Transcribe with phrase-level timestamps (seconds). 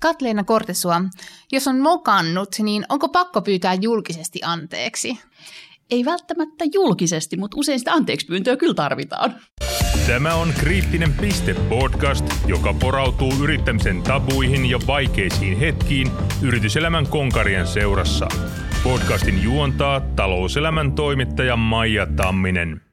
[0.00, 1.02] Katleena Kortesua,
[1.52, 5.18] jos on mokannut, niin onko pakko pyytää julkisesti anteeksi?
[5.90, 9.34] Ei välttämättä julkisesti, mutta usein sitä anteeksi pyyntöä kyllä tarvitaan.
[10.06, 16.10] Tämä on Kriittinen piste podcast, joka porautuu yrittämisen tabuihin ja vaikeisiin hetkiin
[16.42, 18.28] yrityselämän konkarien seurassa.
[18.82, 22.85] Podcastin juontaa talouselämän toimittaja Maija Tamminen.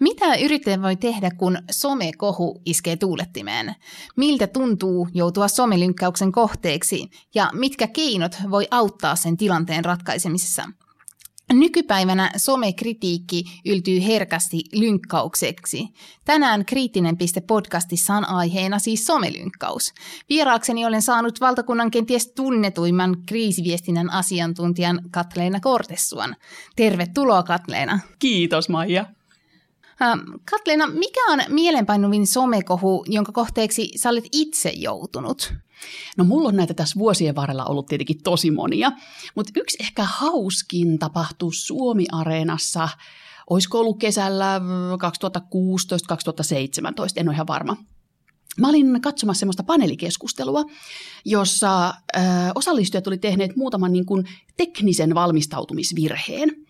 [0.00, 3.74] Mitä yrittäjä voi tehdä, kun somekohu iskee tuulettimeen?
[4.16, 10.64] Miltä tuntuu joutua somelynkkäyksen kohteeksi ja mitkä keinot voi auttaa sen tilanteen ratkaisemisessa?
[11.52, 15.88] Nykypäivänä somekritiikki yltyy herkästi lynkkaukseksi.
[16.24, 19.92] Tänään Kriittinen piste podcastissa on aiheena siis somelynkkaus.
[20.28, 26.36] Vieraakseni olen saanut valtakunnan kenties tunnetuimman kriisiviestinnän asiantuntijan Katleena Kortessuan.
[26.76, 28.00] Tervetuloa Katleena.
[28.18, 29.04] Kiitos Maija.
[30.50, 35.54] Katleena, mikä on mielenpainuvin somekohu, jonka kohteeksi sä olet itse joutunut?
[36.16, 38.92] No mulla on näitä tässä vuosien varrella ollut tietenkin tosi monia,
[39.34, 42.88] mutta yksi ehkä hauskin tapahtui Suomi-areenassa,
[43.50, 44.62] olisiko ollut kesällä 2016-2017,
[47.16, 47.76] en ole ihan varma.
[48.58, 50.64] Mä olin katsomassa semmoista paneelikeskustelua,
[51.24, 52.20] jossa ö,
[52.54, 56.50] osallistujat oli tehneet muutaman niin kuin, teknisen valmistautumisvirheen–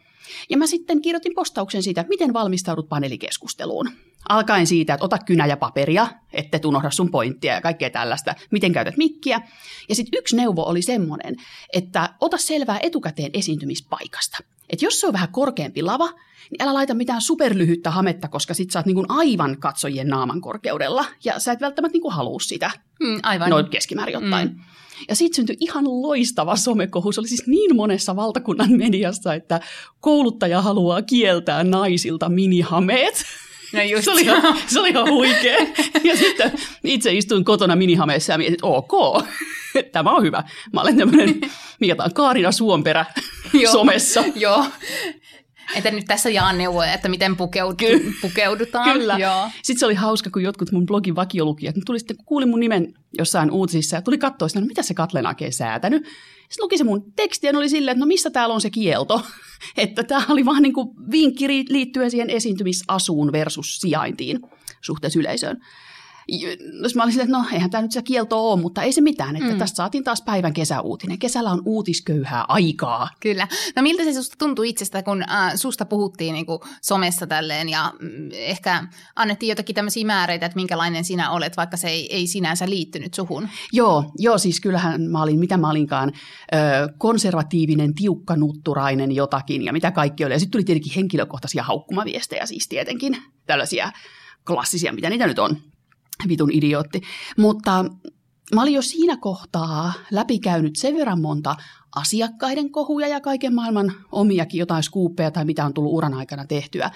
[0.51, 3.91] ja mä sitten kirjoitin postauksen siitä, että miten valmistaudut paneelikeskusteluun.
[4.29, 8.73] Alkaen siitä, että ota kynä ja paperia, ette unohda sun pointtia ja kaikkea tällaista, miten
[8.73, 9.41] käytät mikkiä.
[9.89, 11.37] Ja sitten yksi neuvo oli semmoinen,
[11.73, 14.39] että ota selvää etukäteen esiintymispaikasta.
[14.71, 16.09] Että jos se on vähän korkeampi lava,
[16.51, 21.05] niin älä laita mitään superlyhyttä hametta, koska sit sä oot niin aivan katsojien naaman korkeudella.
[21.25, 22.71] Ja sä et välttämättä niin halua sitä,
[23.01, 23.51] mm, aivan.
[23.51, 24.49] noin keskimäärin ottaen.
[24.49, 24.61] Mm.
[25.09, 27.13] Ja siitä syntyi ihan loistava somekohu.
[27.13, 29.61] Se oli siis niin monessa valtakunnan mediassa, että
[30.01, 33.25] kouluttaja haluaa kieltää naisilta minihameet.
[33.73, 34.05] No just.
[34.05, 35.57] se, oli ihan, se oli ihan huikea.
[36.05, 36.53] Ja sitten
[36.85, 39.25] itse istuin kotona minihameessa ja mietin, että ok,
[39.93, 40.45] tämä on hyvä.
[40.73, 41.41] Mä olen tämmöinen,
[41.81, 43.07] mikä tämä on, Kaarina Suomperä
[43.73, 44.25] somessa.
[44.35, 44.65] Joo,
[45.77, 48.93] että nyt tässä jaan neuvoja, että miten pukeudu, Ky- pukeudutaan.
[48.93, 49.19] Kyllä.
[49.19, 49.49] Joo.
[49.63, 52.61] Sitten se oli hauska, kun jotkut mun blogin vakiolukijat ne tuli sitten, kun kuuli mun
[52.61, 56.03] nimen jossain uutisissa ja tuli katsoa sitä, no mitä se Katlen oikein säätänyt.
[56.49, 59.23] Sitten luki se mun teksti ja oli silleen, että no missä täällä on se kielto.
[59.77, 64.41] että tämä oli vaan niin kuin vinkki liittyen siihen esiintymisasuun versus sijaintiin
[64.81, 65.61] suhteessa yleisöön
[66.83, 69.37] jos mä olisin, että no eihän tämä nyt se kielto ole, mutta ei se mitään,
[69.37, 69.59] että mm.
[69.59, 71.19] tästä saatiin taas päivän kesäuutinen.
[71.19, 73.09] Kesällä on uutisköyhää aikaa.
[73.21, 73.49] Kyllä.
[73.77, 77.93] No miltä se susta tuntui itsestä, kun äh, susta puhuttiin niin kuin somessa tälleen ja
[78.01, 78.85] mm, ehkä
[79.17, 83.49] annettiin jotakin tämmöisiä määreitä, että minkälainen sinä olet, vaikka se ei, ei sinänsä liittynyt suhun?
[83.73, 86.13] Joo, joo, siis kyllähän mä olin, mitä mä olinkaan,
[86.55, 86.59] ö,
[86.99, 90.35] konservatiivinen, tiukka, nutturainen jotakin ja mitä kaikki oli.
[90.35, 93.17] Ja sitten tuli tietenkin henkilökohtaisia haukkumaviestejä siis tietenkin,
[93.47, 93.93] tällaisia
[94.47, 95.57] klassisia, mitä niitä nyt on
[96.29, 97.01] vitun idiootti.
[97.37, 97.85] Mutta
[98.55, 101.57] mä olin jo siinä kohtaa läpikäynyt sen verran monta
[101.97, 106.91] asiakkaiden kohuja ja kaiken maailman omiakin jotain skuuppeja tai mitä on tullut uran aikana tehtyä,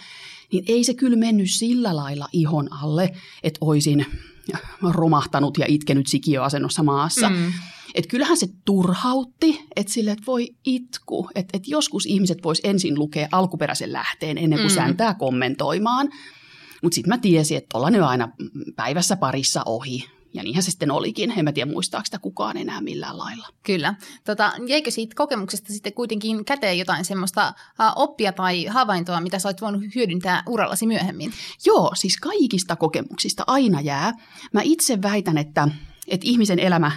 [0.53, 3.11] niin ei se kyllä mennyt sillä lailla ihon alle,
[3.43, 4.07] että oisin
[4.91, 7.29] romahtanut ja itkenyt sikiöasennossa maassa.
[7.29, 7.53] Mm.
[7.95, 12.99] Et kyllähän se turhautti, että sille, että voi itku, että et joskus ihmiset vois ensin
[12.99, 14.75] lukea alkuperäisen lähteen ennen kuin mm.
[14.75, 16.09] sääntää kommentoimaan–
[16.83, 18.29] mutta sitten mä tiesin, että ollaan nyt aina
[18.77, 20.05] päivässä parissa ohi.
[20.35, 21.39] Ja niinhän se sitten olikin.
[21.39, 23.49] En mä tiedä, muistaako sitä kukaan enää millään lailla.
[23.63, 23.95] Kyllä.
[24.25, 27.55] Tota, jäikö siitä kokemuksesta sitten kuitenkin käteen jotain semmoista
[27.97, 31.33] oppia tai havaintoa, mitä sä oot voinut hyödyntää urallasi myöhemmin?
[31.67, 34.13] Joo, siis kaikista kokemuksista aina jää.
[34.53, 35.69] Mä itse väitän, että,
[36.09, 36.93] että ihmisen elämä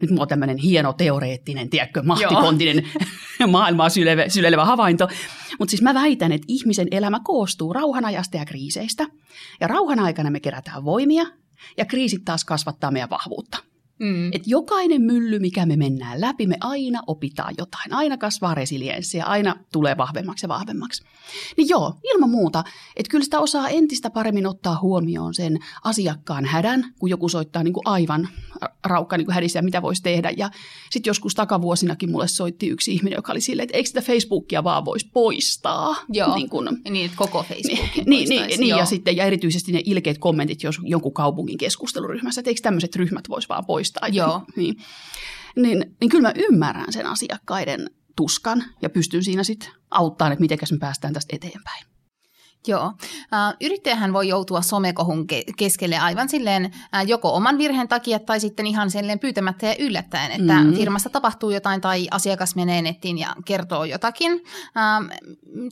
[0.00, 2.88] nyt mulla on tämmöinen hieno teoreettinen, tiedätkö, mahtipontinen
[3.48, 5.08] maailmaa sylevä, sylevä havainto.
[5.58, 9.06] Mutta siis mä väitän, että ihmisen elämä koostuu rauhanajasta ja kriiseistä.
[9.60, 11.24] Ja rauhan aikana me kerätään voimia,
[11.76, 13.58] ja kriisit taas kasvattaa meidän vahvuutta.
[13.98, 14.28] Mm.
[14.32, 17.92] Et jokainen mylly, mikä me mennään läpi, me aina opitaan jotain.
[17.92, 21.02] Aina kasvaa resilienssiä, aina tulee vahvemmaksi ja vahvemmaksi.
[21.56, 22.64] Niin joo, ilman muuta,
[22.96, 27.74] että kyllä sitä osaa entistä paremmin ottaa huomioon sen asiakkaan hädän, kun joku soittaa niin
[27.74, 28.28] kuin aivan
[28.84, 30.30] raukka niin kuin hädissä mitä voisi tehdä.
[30.36, 30.50] Ja
[30.90, 34.84] sitten joskus takavuosinakin mulle soitti yksi ihminen, joka oli silleen, että eikö sitä Facebookia vaan
[34.84, 35.96] voisi poistaa.
[36.12, 39.82] Joo, niin, kun, niin että koko Facebookin niin, niin, niin, ja, sitten, ja erityisesti ne
[39.84, 44.08] ilkeät kommentit jos jonkun kaupungin keskusteluryhmässä, että eikö tämmöiset ryhmät voisi vaan poistaa muistaa.
[44.08, 44.42] Joo.
[44.56, 44.76] Niin,
[45.56, 50.58] niin, niin kyllä mä ymmärrän sen asiakkaiden tuskan ja pystyn siinä sitten auttamaan, että miten
[50.70, 51.84] me päästään tästä eteenpäin.
[52.68, 52.92] Joo.
[53.60, 55.26] Yrittäjähän voi joutua somekohun
[55.56, 56.74] keskelle aivan silleen
[57.06, 60.74] joko oman virheen takia tai sitten ihan silleen pyytämättä ja yllättäen, että mm.
[60.74, 64.42] firmassa tapahtuu jotain tai asiakas menee nettiin ja kertoo jotakin.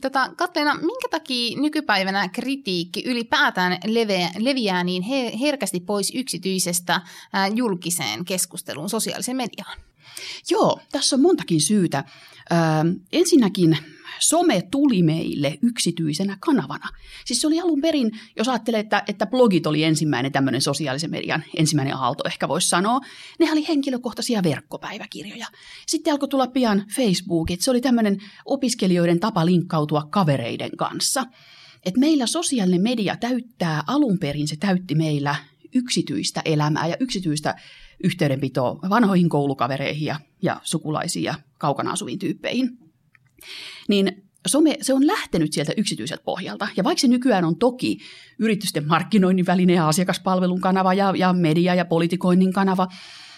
[0.01, 5.03] Tota, Katleena, minkä takia nykypäivänä kritiikki ylipäätään leveä, leviää niin
[5.39, 7.01] herkästi pois yksityisestä
[7.55, 9.77] julkiseen keskusteluun sosiaaliseen mediaan?
[10.49, 12.03] Joo, tässä on montakin syytä.
[12.51, 12.55] Ö,
[13.11, 13.77] ensinnäkin
[14.19, 16.89] some tuli meille yksityisenä kanavana.
[17.25, 21.43] Siis se oli alun perin, jos ajattelee, että, että blogit oli ensimmäinen tämmöinen sosiaalisen median
[21.57, 22.99] ensimmäinen aalto, ehkä voisi sanoa,
[23.39, 25.47] ne oli henkilökohtaisia verkkopäiväkirjoja.
[25.87, 31.25] Sitten alkoi tulla pian Facebook, että se oli tämmöinen opiskelijoiden tapa linkkautua kavereiden kanssa.
[31.85, 35.35] Et meillä sosiaalinen media täyttää, alun perin se täytti meillä
[35.73, 37.55] yksityistä elämää ja yksityistä
[38.03, 42.77] yhteydenpitoa vanhoihin koulukavereihin ja, ja sukulaisiin ja kaukana asuviin tyyppeihin.
[43.87, 46.67] Niin some, se on lähtenyt sieltä yksityiseltä pohjalta.
[46.77, 47.97] Ja vaikka se nykyään on toki
[48.39, 52.87] yritysten markkinoinnin väline ja asiakaspalvelun kanava ja, ja media- ja politikoinnin kanava,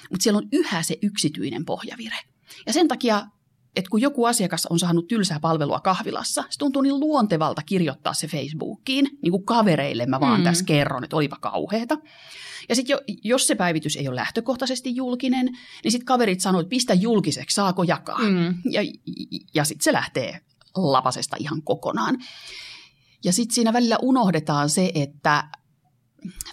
[0.09, 2.17] mutta siellä on yhä se yksityinen pohjavire.
[2.65, 3.25] Ja sen takia
[3.75, 8.27] että kun joku asiakas on saanut tylsää palvelua kahvilassa, se tuntuu niin luontevalta kirjoittaa se
[8.27, 10.44] Facebookiin, niin kuin kavereille mä vaan mm.
[10.44, 11.97] tässä kerron, että olipa kauheata.
[12.69, 15.45] Ja sitten jo, jos se päivitys ei ole lähtökohtaisesti julkinen,
[15.83, 18.19] niin sitten kaverit sanoo, että pistä julkiseksi, saako jakaa.
[18.19, 18.54] Mm.
[18.71, 18.81] Ja,
[19.54, 20.42] ja sitten se lähtee
[20.75, 22.18] lapasesta ihan kokonaan.
[23.24, 25.44] Ja sitten siinä välillä unohdetaan se, että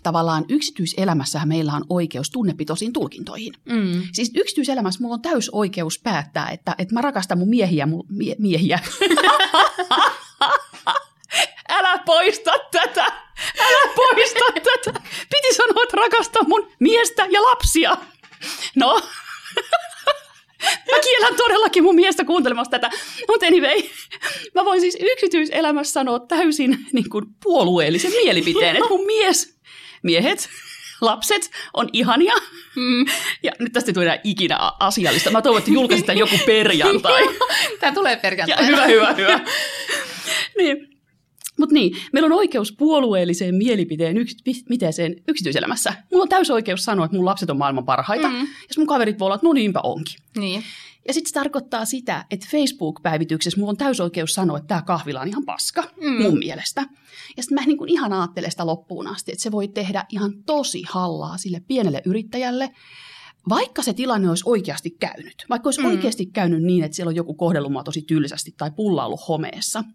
[0.02, 3.52] tavallaan yksityiselämässähän meillä on oikeus tunnepitoisiin tulkintoihin.
[3.64, 4.02] Mm.
[4.12, 7.86] Siis yksityiselämässä mulla on täys oikeus päättää, että, että mä rakastan mun miehiä.
[7.86, 8.78] Mun, mie, miehiä.
[11.68, 13.25] Älä poista tätä!
[13.66, 15.00] Älä poista tätä!
[15.30, 17.96] Piti sanoa, että rakastan mun miestä ja lapsia.
[18.76, 19.00] No,
[20.92, 22.96] Mä kielän todellakin mun miestä kuuntelemasta tätä.
[23.28, 23.82] Mutta anyway,
[24.54, 29.58] mä voin siis yksityiselämässä sanoa täysin niin kuin puolueellisen mielipiteen, että mun mies
[30.02, 30.48] miehet,
[31.00, 32.34] lapset on ihania.
[32.76, 33.06] Mm.
[33.42, 35.30] Ja nyt tästä ei tule enää ikinä asiallista.
[35.30, 37.22] Mä toivon, että julkaistaan joku perjantai.
[37.80, 38.58] Tämä tulee perjantai.
[38.60, 39.40] Ja hyvä, hyvä, hyvä.
[40.58, 40.95] niin.
[41.58, 44.36] Mutta niin, meillä on oikeus puolueelliseen mielipiteen yks,
[44.68, 45.94] miteeseen yksityiselämässä.
[46.12, 48.28] Mulla on täysi oikeus sanoa, että mun lapset on maailman parhaita.
[48.28, 48.38] Mm.
[48.38, 50.16] Ja mun kaverit voi olla, että no niinpä onkin.
[50.38, 50.62] Niin.
[51.08, 55.28] Ja sitten se tarkoittaa sitä, että Facebook-päivityksessä mulla on täysoikeus sanoa, että tämä kahvila on
[55.28, 56.22] ihan paska, mm.
[56.22, 56.80] mun mielestä.
[57.36, 60.32] Ja sitten mä niin kuin ihan ajattelen sitä loppuun asti, että se voi tehdä ihan
[60.46, 62.70] tosi hallaa sille pienelle yrittäjälle,
[63.48, 65.46] vaikka se tilanne olisi oikeasti käynyt.
[65.50, 65.86] Vaikka olisi mm.
[65.86, 69.84] oikeasti käynyt niin, että siellä on joku kohdellut tosi tylsästi tai pulla ollut homeessa–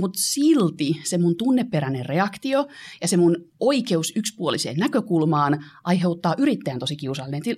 [0.00, 2.66] mutta silti se mun tunneperäinen reaktio
[3.00, 6.96] ja se mun oikeus yksipuoliseen näkökulmaan aiheuttaa yrittäjän tosi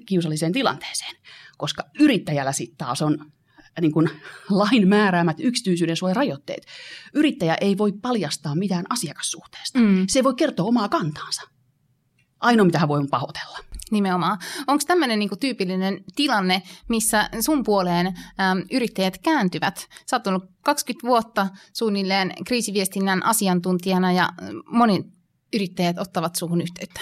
[0.07, 1.17] kiusalliseen tilanteeseen,
[1.59, 3.27] koska yrittäjällä sitten taas on äh,
[3.81, 4.11] niin kuin
[4.51, 6.67] lain määräämät yksityisyyden rajoitteet.
[7.15, 9.79] Yrittäjä ei voi paljastaa mitään asiakassuhteesta.
[9.79, 10.07] Mm.
[10.09, 11.58] Se ei voi kertoa omaa kantaansa.
[12.41, 13.59] Ainoa, mitä hän voi pahoitella.
[13.91, 14.39] Nimenomaan.
[14.67, 19.89] Onko tämmöinen niinku tyypillinen tilanne, missä sun puoleen äm, yrittäjät kääntyvät?
[20.07, 24.29] Sä oot ollut 20 vuotta suunnilleen kriisiviestinnän asiantuntijana ja
[24.67, 25.05] moni
[25.55, 27.01] yrittäjät ottavat suhun yhteyttä.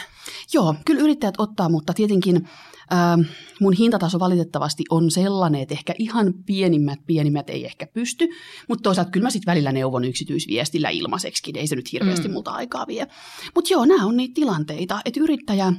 [0.53, 2.49] Joo, kyllä yrittäjät ottaa, mutta tietenkin
[2.93, 8.29] äh, mun hintataso valitettavasti on sellainen, että ehkä ihan pienimmät, pienimmät ei ehkä pysty,
[8.69, 12.35] mutta toisaalta kyllä mä sitten välillä neuvon yksityisviestillä ilmaiseksi, ei se nyt hirveästi mm.
[12.35, 13.07] multa aikaa vie.
[13.55, 15.73] Mutta joo, nämä on niitä tilanteita, että yrittäjä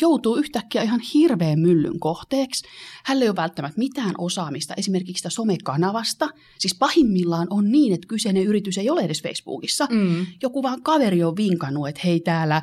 [0.00, 2.64] joutuu yhtäkkiä ihan hirveän myllyn kohteeksi.
[3.04, 6.28] Hänellä ei ole välttämättä mitään osaamista esimerkiksi sitä somekanavasta.
[6.58, 9.86] Siis pahimmillaan on niin, että kyseinen yritys ei ole edes Facebookissa.
[9.90, 10.26] Mm.
[10.42, 12.62] Joku vaan kaveri on vinkannut, että hei täällä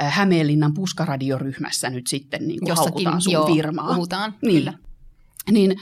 [0.00, 3.94] Hämeenlinnan puskaradioryhmässä nyt sitten niin kuin haukutaan sun joo, firmaa.
[3.94, 4.58] puhutaan, niin.
[4.58, 4.74] kyllä.
[5.50, 5.76] Niin,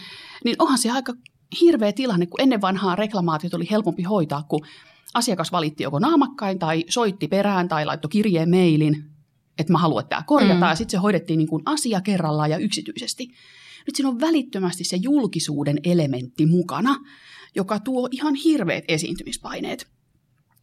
[0.45, 1.15] niin onhan se aika
[1.61, 4.67] hirveä tilanne, kun ennen vanhaa reklamaatiot oli helpompi hoitaa, kun
[5.15, 9.14] asiakas valitti joko naamakkain tai soitti perään tai laittoi kirjeen mailin
[9.59, 10.69] että mä haluan, että tämä korjataan, mm.
[10.69, 13.29] ja sitten se hoidettiin niin kuin asia kerrallaan ja yksityisesti.
[13.87, 16.97] Nyt siinä on välittömästi se julkisuuden elementti mukana,
[17.55, 19.87] joka tuo ihan hirveät esiintymispaineet.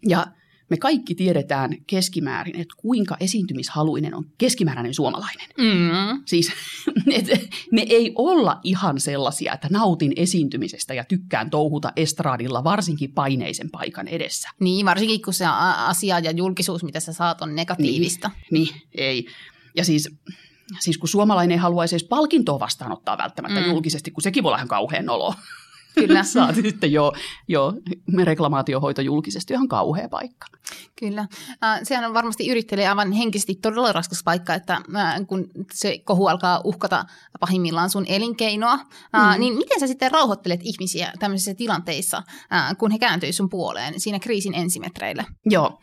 [0.08, 0.28] Ja
[0.72, 5.48] me kaikki tiedetään keskimäärin, että kuinka esiintymishaluinen on keskimääräinen suomalainen.
[5.58, 6.24] Mm.
[6.26, 6.52] Siis
[7.18, 13.70] et, me ei olla ihan sellaisia, että nautin esiintymisestä ja tykkään touhuta estraadilla varsinkin paineisen
[13.72, 14.50] paikan edessä.
[14.60, 15.46] Niin, varsinkin kun se
[15.78, 18.32] asia ja julkisuus, mitä sä saat, on negatiivista.
[18.52, 19.26] Niin, niin ei.
[19.76, 20.10] Ja siis,
[20.80, 23.66] siis kun suomalainen ei haluaisi edes palkintoa vastaanottaa välttämättä mm.
[23.66, 25.34] julkisesti, kun sekin voi olla ihan kauhean olo.
[25.96, 26.24] Kyllä.
[26.34, 27.14] Saati sitten jo,
[27.48, 27.74] jo
[28.24, 30.48] reklamaatiohoito julkisesti ihan kauhea paikka.
[31.00, 31.28] Kyllä.
[31.64, 36.28] Äh, sehän on varmasti yrittäjille aivan henkisesti todella raskas paikka, että äh, kun se kohu
[36.28, 37.06] alkaa uhkata
[37.40, 39.40] pahimmillaan sun elinkeinoa, äh, mm.
[39.40, 42.24] niin miten sä sitten rauhoittelet ihmisiä tämmöisissä tilanteissa,
[42.78, 45.24] kun he kääntyisivät sun puoleen siinä kriisin ensimetreillä?
[45.46, 45.80] Joo.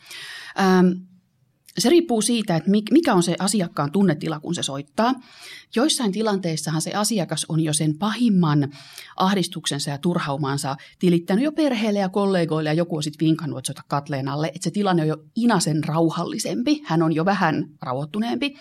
[0.61, 0.87] Ähm,
[1.79, 5.15] se riippuu siitä, että mikä on se asiakkaan tunnetila, kun se soittaa.
[5.77, 8.73] Joissain tilanteissahan se asiakas on jo sen pahimman
[9.17, 13.83] ahdistuksensa ja turhaumansa tilittänyt jo perheelle ja kollegoille ja joku on sitten vinkannut, että soita
[13.89, 18.57] katleen alle, että se tilanne on jo inasen rauhallisempi, hän on jo vähän rauhoittuneempi.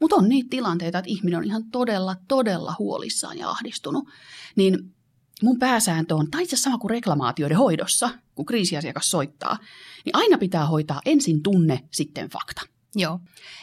[0.00, 4.08] Mutta on niitä tilanteita, että ihminen on ihan todella, todella huolissaan ja ahdistunut.
[4.56, 4.94] Niin
[5.42, 9.58] mun pääsääntö on, tai itse sama kuin reklamaatioiden hoidossa, kun kriisiasiakas soittaa,
[10.04, 12.62] niin aina pitää hoitaa ensin tunne, sitten fakta.
[12.94, 13.20] Joo.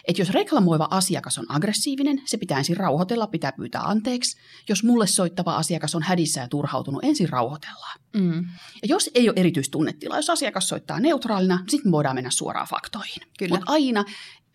[0.07, 4.37] Et jos reklamoiva asiakas on aggressiivinen, se pitää ensin rauhoitella, pitää pyytää anteeksi.
[4.69, 7.99] Jos mulle soittava asiakas on hädissä ja turhautunut, ensin rauhoitellaan.
[8.13, 8.45] Mm.
[8.81, 13.23] Ja jos ei ole erityistunnetila, jos asiakas soittaa neutraalina, sitten voidaan mennä suoraan faktoihin.
[13.49, 14.05] Mutta aina,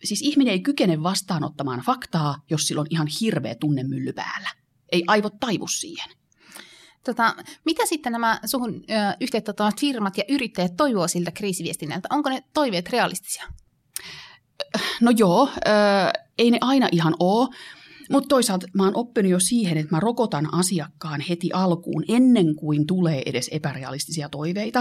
[0.03, 4.49] siis ihminen ei kykene vastaanottamaan faktaa, jos sillä on ihan hirveä tunnemylly päällä.
[4.91, 6.09] Ei aivot taivu siihen.
[7.03, 12.07] Tota, mitä sitten nämä suhun ö, yhteyttävät firmat ja yrittäjät toivoo siltä kriisiviestinnältä?
[12.11, 13.43] Onko ne toiveet realistisia?
[15.01, 15.69] No joo, ö,
[16.37, 17.49] ei ne aina ihan ole.
[18.11, 22.87] Mutta toisaalta mä oon oppinut jo siihen, että mä rokotan asiakkaan heti alkuun ennen kuin
[22.87, 24.79] tulee edes epärealistisia toiveita.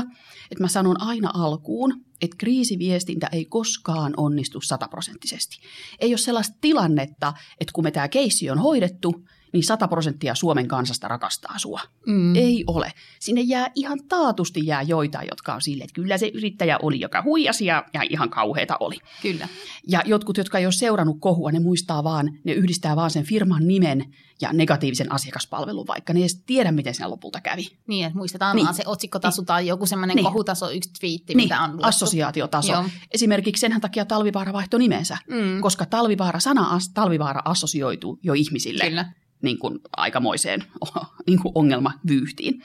[0.50, 5.57] Että mä sanon aina alkuun, että kriisiviestintä ei koskaan onnistu sataprosenttisesti.
[5.99, 10.68] Ei ole sellaista tilannetta, että kun me tämä keissi on hoidettu, niin 100 prosenttia Suomen
[10.68, 11.80] kansasta rakastaa sua.
[12.06, 12.37] Mm.
[12.37, 12.92] Ei ole.
[13.21, 17.23] Sinne jää ihan taatusti jää joitain, jotka on silleen, että kyllä se yrittäjä oli, joka
[17.23, 18.97] huijasi ja, ja ihan kauheita oli.
[19.23, 19.49] Kyllä.
[19.88, 23.66] Ja jotkut, jotka ei ole seurannut kohua, ne muistaa vaan, ne yhdistää vaan sen firman
[23.68, 27.68] nimen ja negatiivisen asiakaspalvelun, vaikka ne ei edes tiedä, miten se lopulta kävi.
[27.87, 28.64] Niin, että muistetaan niin.
[28.64, 29.47] vaan se otsikkotaso niin.
[29.47, 30.25] tai joku semmoinen niin.
[30.25, 31.44] kohutaso, yksi twiitti, niin.
[31.44, 31.88] mitä on luettu.
[31.88, 32.73] assosiaatiotaso.
[32.73, 32.85] Joo.
[33.11, 35.61] Esimerkiksi senhän takia Talvivaara vaihtoi nimensä, mm.
[35.61, 38.85] koska Talvivaara-sana Talvivaara assosioituu jo ihmisille.
[38.85, 40.64] Kyllä niin kuin aikamoiseen
[41.26, 42.62] niin kuin ongelmavyyhtiin.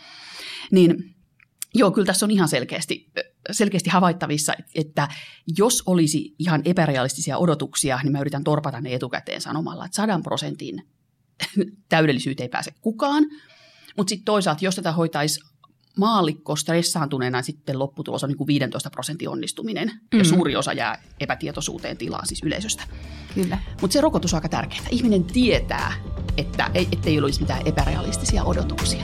[0.72, 1.16] Niin
[1.76, 3.12] joo, kyllä tässä on ihan selkeästi,
[3.52, 5.08] selkeästi havaittavissa, että
[5.58, 10.88] jos olisi ihan epärealistisia odotuksia, niin mä yritän torpata ne etukäteen sanomalla, että sadan prosentin
[11.90, 13.24] täydellisyyteen ei pääse kukaan.
[13.98, 15.40] Mutta sitten toisaalta, jos tätä hoitaisi
[15.98, 19.92] maallikko stressaantuneena, sitten lopputulos on niin kuin 15 prosentin onnistuminen.
[20.14, 20.20] Mm.
[20.20, 22.84] Ja suuri osa jää epätietoisuuteen tilaa siis yleisöstä.
[23.36, 23.58] Kyllä.
[23.82, 24.86] Mutta se rokotus on aika tärkeää.
[24.92, 25.94] Ihminen tietää,
[26.38, 29.04] että ei, ettei olisi mitään epärealistisia odotuksia.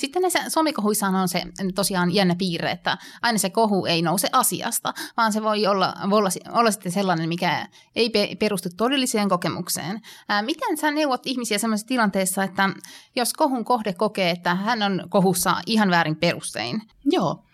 [0.00, 1.42] Sitten näissä somikohuissa on se
[1.74, 6.18] tosiaan jännä piirre, että aina se kohu ei nouse asiasta, vaan se voi olla, voi
[6.18, 10.00] olla, olla sitten sellainen, mikä ei perustu todelliseen kokemukseen.
[10.28, 12.70] Ää, miten sä neuvot ihmisiä sellaisessa tilanteessa, että
[13.16, 16.82] jos kohun kohde kokee, että hän on kohussa ihan väärin perustein?
[17.04, 17.44] Joo.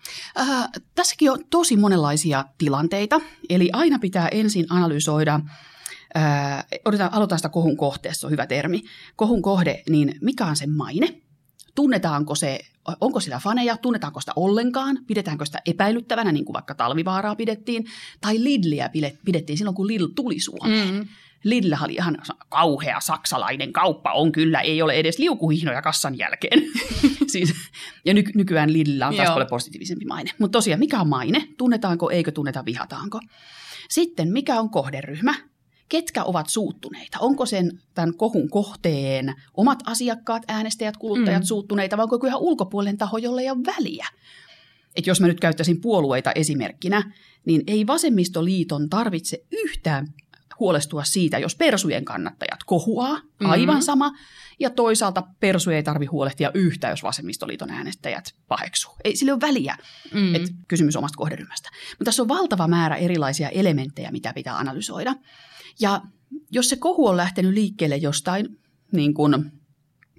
[0.40, 5.40] Äh, tässäkin on tosi monenlaisia tilanteita, eli aina pitää ensin analysoida
[6.16, 8.82] Äh, otetaan, aloitetaan sitä kohun kohteessa, on hyvä termi.
[9.16, 11.25] Kohun kohde, niin mikä on sen maine?
[11.76, 12.60] Tunnetaanko se,
[13.00, 17.84] onko sillä faneja, tunnetaanko sitä ollenkaan, pidetäänkö sitä epäilyttävänä, niin kuin vaikka talvivaaraa pidettiin,
[18.20, 18.90] tai Lidliä
[19.24, 20.94] pidettiin silloin, kun Lidl tuli Suomeen.
[20.94, 21.06] Mm.
[21.44, 22.18] Lidl oli ihan
[22.48, 26.62] kauhea saksalainen kauppa, on kyllä, ei ole edes liukuhihnoja kassan jälkeen.
[27.32, 27.54] siis,
[28.04, 30.30] ja ny- nykyään Lidlillä on taas paljon positiivisempi maine.
[30.38, 31.48] Mutta tosiaan, mikä on maine?
[31.58, 33.20] Tunnetaanko, eikö tunneta, vihataanko?
[33.90, 35.34] Sitten, mikä on kohderyhmä?
[35.88, 37.18] Ketkä ovat suuttuneita?
[37.20, 41.46] Onko sen tämän kohun kohteen omat asiakkaat, äänestäjät, kuluttajat mm.
[41.46, 44.06] suuttuneita vai onko ihan ulkopuolinen taho, jolle ei ole väliä?
[44.96, 47.12] Et jos mä nyt käyttäisin puolueita esimerkkinä,
[47.44, 50.06] niin ei vasemmistoliiton tarvitse yhtään
[50.60, 53.50] huolestua siitä, jos persujen kannattajat kohuaa, mm.
[53.50, 53.82] aivan mm.
[53.82, 54.12] sama,
[54.60, 58.92] ja toisaalta persuja ei tarvitse huolehtia yhtään, jos vasemmistoliiton äänestäjät paheksuu.
[59.04, 59.76] Ei sille ole väliä,
[60.14, 60.34] mm.
[60.34, 61.70] että kysymys omasta kohderyhmästä.
[61.90, 65.14] Mutta tässä on valtava määrä erilaisia elementtejä, mitä pitää analysoida.
[65.80, 66.00] Ja
[66.50, 68.58] jos se kohu on lähtenyt liikkeelle jostain
[68.92, 69.52] niin kuin,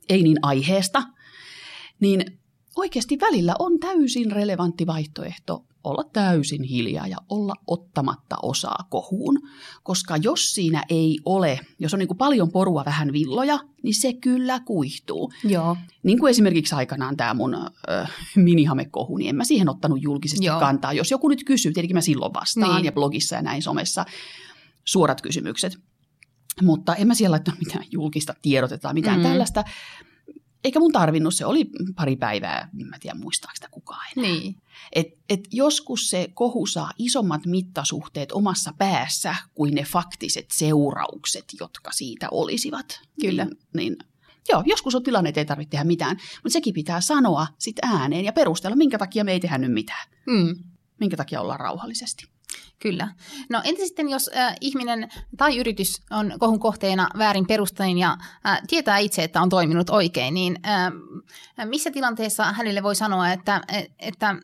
[0.09, 1.03] ei niin aiheesta,
[1.99, 2.39] niin
[2.75, 9.39] oikeasti välillä on täysin relevantti vaihtoehto olla täysin hiljaa ja olla ottamatta osaa kohuun.
[9.83, 14.13] Koska jos siinä ei ole, jos on niin kuin paljon porua vähän villoja, niin se
[14.13, 15.31] kyllä kuihtuu.
[15.43, 15.77] Joo.
[16.03, 20.59] Niin kuin esimerkiksi aikanaan tämä mun äh, minihamekohu, niin en mä siihen ottanut julkisesti Joo.
[20.59, 20.93] kantaa.
[20.93, 22.85] Jos joku nyt kysyy, tietenkin mä silloin vastaan niin.
[22.85, 24.05] ja blogissa ja näin somessa
[24.85, 25.77] suorat kysymykset.
[26.61, 29.23] Mutta en mä siellä laittanut mitään julkista tiedotetta, mitään mm.
[29.23, 29.63] tällaista.
[30.63, 34.31] Eikä mun tarvinnut, se oli pari päivää, mä en tiedä muistaako sitä kukaan enää.
[34.31, 34.55] Niin.
[34.93, 41.91] Et, et joskus se kohu saa isommat mittasuhteet omassa päässä kuin ne faktiset seuraukset, jotka
[41.91, 43.01] siitä olisivat.
[43.21, 43.45] Kyllä.
[43.45, 43.97] Niin, niin
[44.49, 48.25] Joo, joskus on tilanne, että ei tarvitse tehdä mitään, mutta sekin pitää sanoa sit ääneen
[48.25, 50.07] ja perustella, minkä takia me ei tehdä nyt mitään.
[50.27, 50.55] Mm.
[50.99, 52.27] Minkä takia ollaan rauhallisesti.
[52.79, 53.07] Kyllä.
[53.49, 58.61] No entä sitten, jos äh, ihminen tai yritys on kohun kohteena väärin perustein ja äh,
[58.67, 60.91] tietää itse, että on toiminut oikein, niin äh,
[61.65, 63.61] missä tilanteessa hänelle voi sanoa, että,
[63.99, 64.35] että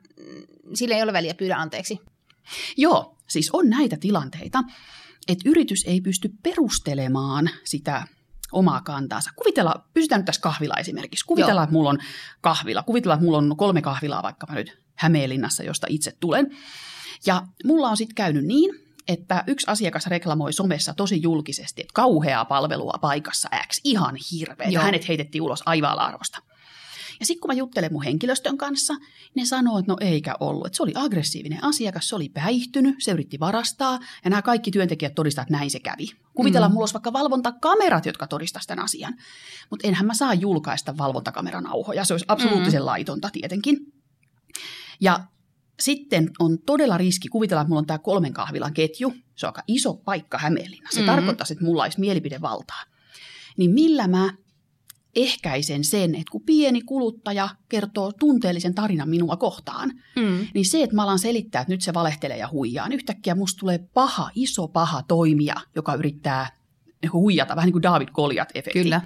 [0.74, 2.00] sille ei ole väliä pyydä anteeksi?
[2.78, 4.64] Joo, siis on näitä tilanteita,
[5.28, 8.08] että yritys ei pysty perustelemaan sitä
[8.52, 9.30] omaa kantaansa.
[9.36, 11.26] Kuvitella, pysytään nyt tässä kahvila esimerkiksi.
[11.26, 11.64] Kuvitellaan, Joo.
[11.64, 12.00] että mulla on
[12.42, 12.84] kahvila.
[12.84, 16.58] Kuvitellaan, että mulla on kolme kahvilaa vaikka nyt Hämeenlinnassa, josta itse tulen.
[17.26, 18.76] Ja mulla on sitten käynyt niin,
[19.08, 24.68] että yksi asiakas reklamoi somessa tosi julkisesti, että kauheaa palvelua paikassa X, ihan hirveä.
[24.70, 26.42] Ja hänet heitettiin ulos aivan arvosta.
[27.20, 28.94] Ja sitten kun mä juttelen mun henkilöstön kanssa,
[29.36, 30.66] ne sanoo, että no eikä ollut.
[30.68, 35.16] Että se oli aggressiivinen asiakas, se oli päihtynyt, se yritti varastaa ja nämä kaikki työntekijät
[35.16, 36.06] todistavat, että näin se kävi.
[36.34, 36.74] Kuvitellaan, mm.
[36.74, 39.14] mulla olisi vaikka valvontakamerat, jotka todistaisivat tämän asian.
[39.70, 42.86] Mutta enhän mä saa julkaista valvontakameran auhoja, se olisi absoluuttisen mm.
[42.86, 43.78] laitonta tietenkin.
[45.02, 45.20] Ja
[45.84, 49.64] sitten on todella riski, kuvitella, että mulla on tämä kolmen kahvilan ketju, se on aika
[49.68, 50.90] iso paikka Hämeenlinna.
[50.92, 51.16] Se mm-hmm.
[51.16, 52.84] tarkoittaisi, että mulla olisi mielipidevaltaa.
[53.58, 54.34] Niin millä mä
[55.16, 60.48] ehkäisen sen, että kun pieni kuluttaja kertoo tunteellisen tarinan minua kohtaan, mm.
[60.54, 63.60] niin se, että mä alan selittää, että nyt se valehtelee ja huijaa, niin yhtäkkiä musta
[63.60, 66.50] tulee paha, iso paha toimija, joka yrittää
[67.14, 68.74] huijata, vähän niin kuin David Goliat-efekti.
[68.74, 69.02] Kyllä.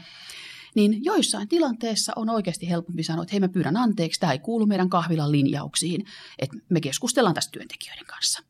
[0.77, 4.65] Niin joissain tilanteissa on oikeasti helpompi sanoa, että hei mä pyydän anteeksi, tämä ei kuulu
[4.65, 6.05] meidän kahvilan linjauksiin,
[6.39, 8.43] että me keskustellaan tästä työntekijöiden kanssa.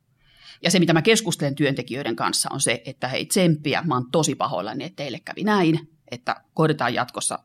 [0.64, 4.36] Ja se, mitä mä keskustelen työntekijöiden kanssa, on se, että hei tsemppiä, mä oon tosi
[4.36, 7.40] pahoillani, että teille kävi näin, että koitetaan jatkossa,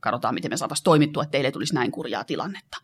[0.00, 2.76] katsotaan miten me saataisiin toimittua, että teille tulisi näin kurjaa tilannetta.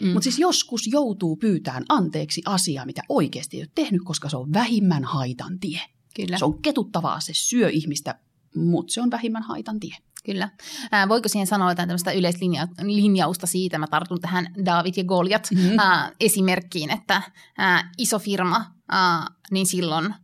[0.00, 0.08] Mm.
[0.08, 4.52] Mutta siis joskus joutuu pyytämään anteeksi asiaa, mitä oikeasti ei ole tehnyt, koska se on
[4.52, 5.80] vähimmän haitan tie.
[6.16, 6.38] Kyllä.
[6.38, 8.18] Se on ketuttavaa, se syö ihmistä,
[8.54, 9.96] mutta se on vähimmän haitan tie.
[10.24, 10.48] Kyllä.
[10.92, 15.78] Ää, voiko siihen sanoa jotain tämmöistä yleislinjausta siitä, mä tartun tähän David ja Goliat mm-hmm.
[15.78, 17.22] ää, esimerkkiin, että
[17.58, 20.14] ää, iso firma, ää, niin silloin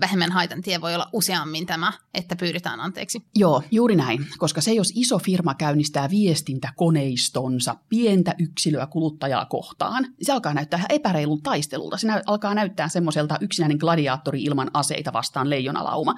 [0.00, 3.26] vähemmän haitan tie voi olla useammin tämä, että pyydetään anteeksi.
[3.34, 10.26] Joo, juuri näin, koska se jos iso firma käynnistää viestintäkoneistonsa pientä yksilöä kuluttajaa kohtaan, niin
[10.26, 11.96] se alkaa näyttää ihan epäreilun taistelulta.
[11.96, 16.14] Se alkaa näyttää semmoiselta yksinäinen gladiaattori ilman aseita vastaan leijonalauma.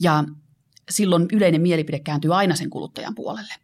[0.00, 0.24] Ja
[0.90, 3.54] silloin yleinen mielipide kääntyy aina sen kuluttajan puolelle.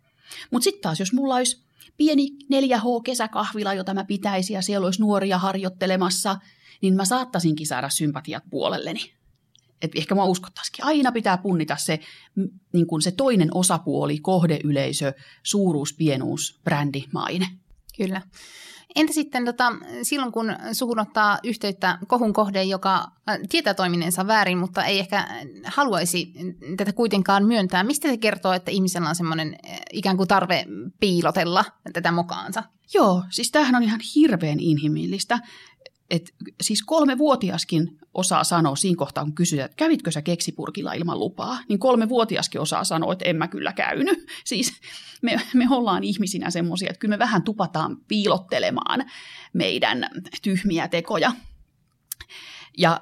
[0.51, 1.63] Mutta sitten taas, jos mulla olisi
[1.97, 6.37] pieni 4H-kesäkahvila, jota mä pitäisin, ja siellä olisi nuoria harjoittelemassa,
[6.83, 9.13] niin mä saattaisinkin saada sympatiat puolelleni.
[9.83, 10.85] Et ehkä mä uskottaisikin.
[10.85, 12.01] Aina pitää punnita se,
[12.73, 17.49] niin kuin se toinen osapuoli, kohdeyleisö, suuruus, pienuus, brändi, maine.
[17.97, 18.23] Kyllä.
[18.97, 22.97] Entä sitten tota, silloin, kun suhun ottaa yhteyttä kohun kohde, joka
[23.29, 25.29] äh, tietää toimineensa väärin, mutta ei ehkä
[25.65, 26.33] haluaisi
[26.77, 27.85] tätä kuitenkaan myöntää.
[27.85, 30.67] Mistä se kertoo, että ihmisellä on semmoinen äh, ikään kuin tarve
[31.01, 32.63] piilotella tätä mokaansa?
[32.95, 35.39] Joo, siis tämähän on ihan hirveän inhimillistä.
[36.11, 41.19] Et siis kolme vuotiaskin osaa sanoa siinä kohtaa, kun kysytään, että kävitkö sä keksipurkilla ilman
[41.19, 44.27] lupaa, niin kolme vuotiaskin osaa sanoa, että en mä kyllä käynyt.
[44.45, 44.73] Siis
[45.23, 49.05] me, me ollaan ihmisinä semmoisia, että kyllä me vähän tupataan piilottelemaan
[49.53, 50.11] meidän
[50.43, 51.33] tyhmiä tekoja.
[52.79, 53.01] Ja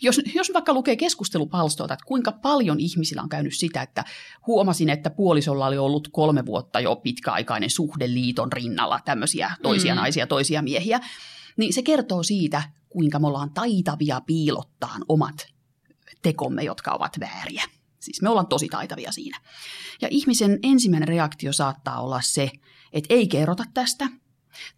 [0.00, 4.04] jos, jos vaikka lukee keskustelupalstoilta, että kuinka paljon ihmisillä on käynyt sitä, että
[4.46, 10.00] huomasin, että puolisolla oli ollut kolme vuotta jo pitkäaikainen suhde liiton rinnalla, tämmöisiä toisia mm.
[10.00, 11.00] naisia, toisia miehiä,
[11.58, 15.46] niin se kertoo siitä, kuinka me ollaan taitavia piilottaa omat
[16.22, 17.64] tekomme, jotka ovat vääriä.
[18.00, 19.40] Siis me ollaan tosi taitavia siinä.
[20.00, 22.50] Ja ihmisen ensimmäinen reaktio saattaa olla se,
[22.92, 24.08] että ei kerrota tästä,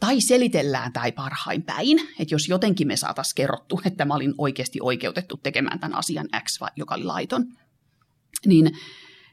[0.01, 4.79] tai selitellään tai parhain päin, että jos jotenkin me saataisiin kerrottu, että mä olin oikeasti
[4.83, 7.47] oikeutettu tekemään tämän asian X, joka oli laiton,
[8.47, 8.71] niin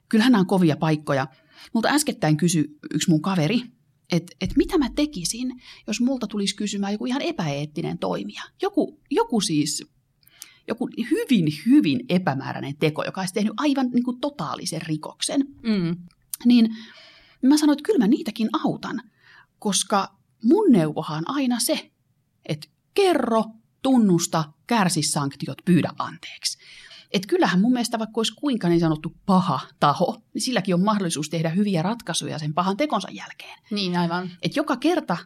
[0.10, 1.28] kyllähän nämä on kovia paikkoja.
[1.74, 3.62] Mutta äskettäin kysyi yksi mun kaveri,
[4.12, 8.42] että et mitä mä tekisin, jos multa tulisi kysymään joku ihan epäeettinen toimija.
[8.62, 9.86] Joku, joku siis,
[10.68, 15.42] joku hyvin, hyvin epämääräinen teko, joka olisi tehnyt aivan niin kuin totaalisen rikoksen.
[15.64, 15.96] Mm.
[16.46, 16.76] Niin
[17.42, 19.02] mä sanoin, että kyllä mä niitäkin autan,
[19.60, 21.92] koska mun neuvohan aina se,
[22.46, 23.44] että kerro,
[23.82, 26.58] tunnusta, kärsi sanktiot, pyydä anteeksi.
[27.18, 31.30] Et kyllähän mun mielestä vaikka olisi kuinka niin sanottu paha taho, niin silläkin on mahdollisuus
[31.30, 33.60] tehdä hyviä ratkaisuja sen pahan tekonsa jälkeen.
[33.72, 34.30] Niin aivan.
[34.42, 35.18] Et joka kerta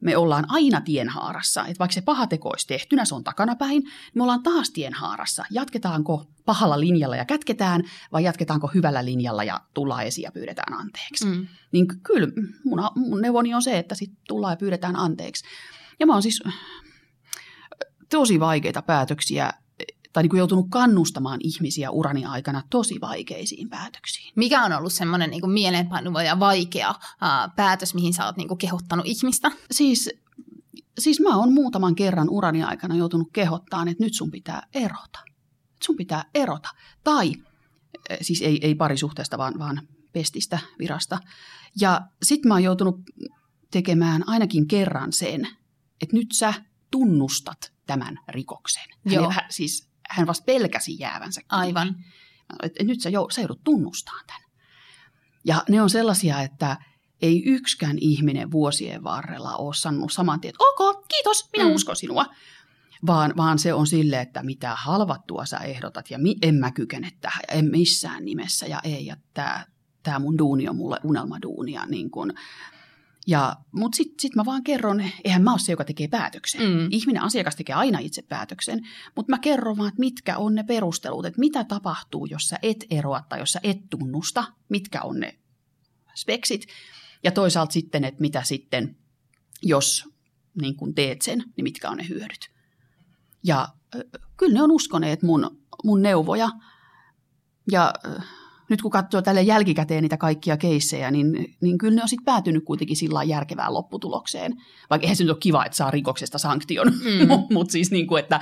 [0.00, 1.60] me ollaan aina tienhaarassa.
[1.60, 5.44] Että vaikka se paha teko olisi tehtynä, se on takanapäin, niin me ollaan taas tienhaarassa.
[5.50, 11.26] Jatketaanko pahalla linjalla ja kätketään, vai jatketaanko hyvällä linjalla ja tullaan esiin ja pyydetään anteeksi.
[11.26, 11.46] Mm.
[11.72, 12.28] Niin kyllä
[12.64, 15.44] mun, mun neuvoni on se, että sitten tullaan ja pyydetään anteeksi.
[16.00, 16.42] Ja mä oon siis
[18.10, 19.52] tosi vaikeita päätöksiä
[20.12, 24.32] tai niin kuin joutunut kannustamaan ihmisiä urani aikana tosi vaikeisiin päätöksiin.
[24.36, 28.58] Mikä on ollut semmoinen niin mieleenpainuva ja vaikea ää, päätös, mihin sä oot niin kuin
[28.58, 29.50] kehottanut ihmistä?
[29.70, 30.10] Siis,
[30.98, 35.18] siis mä oon muutaman kerran urani aikana joutunut kehottaan, että nyt sun pitää erota.
[35.82, 36.68] Sun pitää erota.
[37.04, 37.32] Tai,
[38.20, 41.18] siis ei, ei parisuhteesta, vaan, vaan pestistä, virasta.
[41.80, 43.00] Ja sit mä oon joutunut
[43.70, 45.48] tekemään ainakin kerran sen,
[46.00, 46.54] että nyt sä
[46.90, 48.84] tunnustat tämän rikoksen.
[49.04, 49.30] Joo.
[49.30, 51.40] Hän, siis hän vasta pelkäsi jäävänsä.
[51.48, 51.96] Aivan.
[52.62, 54.50] Et, et nyt sä, jou, sä joudut tunnustamaan tämän.
[55.44, 56.76] Ja ne on sellaisia, että
[57.22, 61.74] ei yksikään ihminen vuosien varrella ole sanonut saman tien, että ok, kiitos, minä mm.
[61.74, 62.26] uskon sinua.
[63.06, 67.10] Vaan, vaan se on sille, että mitä halvattua sä ehdotat ja mi, en mä kykene
[67.20, 69.66] tähän ja en missään nimessä ja ei, ja tämä,
[70.02, 71.86] tämä mun duuni on mulle unelmaduunia.
[71.86, 72.32] Niin kun,
[73.26, 76.60] ja, mutta sitten sit mä vaan kerron, eihän mä ole se, joka tekee päätöksen.
[76.60, 76.88] Mm.
[76.90, 78.80] Ihminen, asiakas tekee aina itse päätöksen,
[79.16, 82.84] mutta mä kerron vaan, että mitkä on ne perustelut, että mitä tapahtuu, jos sä et
[82.90, 85.38] eroa tai jos sä et tunnusta, mitkä on ne
[86.14, 86.66] speksit.
[87.24, 88.96] Ja toisaalta sitten, että mitä sitten,
[89.62, 90.08] jos
[90.60, 92.50] niin kun teet sen, niin mitkä on ne hyödyt.
[93.44, 93.68] Ja
[94.36, 96.48] kyllä ne on uskoneet mun, mun neuvoja.
[97.72, 97.94] Ja
[98.70, 102.64] nyt kun katsoo tälle jälkikäteen niitä kaikkia keissejä, niin, niin kyllä ne on sitten päätynyt
[102.64, 104.52] kuitenkin sillä järkevään lopputulokseen.
[104.90, 107.28] Vaikka eihän se nyt ole kiva, että saa rikoksesta sanktion, mm.
[107.54, 108.40] mutta siis niin kuin, että,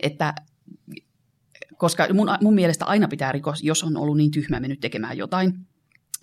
[0.00, 0.34] että
[1.76, 5.52] koska mun, mun mielestä aina pitää rikos, jos on ollut niin tyhmä mennyt tekemään jotain,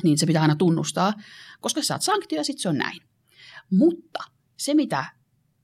[0.04, 1.14] niin se pitää aina tunnustaa,
[1.62, 3.00] koska sä saat sanktio ja sitten se on näin.
[3.72, 4.24] Mutta
[4.58, 5.06] se, mitä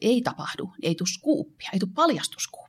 [0.01, 2.60] ei tapahdu, ei tule skuuppia, ei tule paljastuskuuppia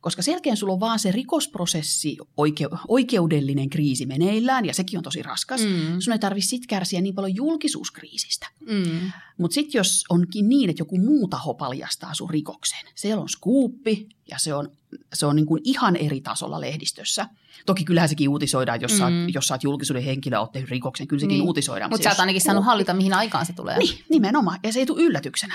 [0.00, 5.22] koska selkeän sulla on vaan se rikosprosessi, oike- oikeudellinen kriisi meneillään, ja sekin on tosi
[5.22, 5.60] raskas.
[5.60, 6.00] Mm.
[6.00, 8.46] Sun ei tarvitse sit kärsiä niin paljon julkisuuskriisistä.
[8.60, 9.12] Mm.
[9.38, 14.08] Mutta sitten jos onkin niin, että joku muu taho paljastaa sun rikoksen, siellä on skuuppi,
[14.30, 14.70] ja se on,
[15.14, 17.28] se on niin kuin ihan eri tasolla lehdistössä.
[17.66, 18.98] Toki kyllähän sekin uutisoidaan, jos, mm.
[18.98, 21.46] sä, oot, jos oot julkisuuden henkilö, oot tehnyt rikoksen, kyllä sekin niin.
[21.46, 21.90] uutisoidaan.
[21.90, 23.78] Mutta sä oot ainakin saanut hallita, mihin aikaan se tulee.
[23.78, 24.58] Niin, nimenomaan.
[24.62, 25.54] Ja se ei tule yllätyksenä.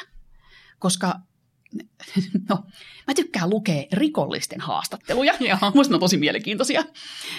[0.79, 1.19] Koska
[2.49, 2.63] no,
[3.07, 5.33] mä tykkään lukea rikollisten haastatteluja.
[5.75, 6.83] Musta ne on tosi mielenkiintoisia.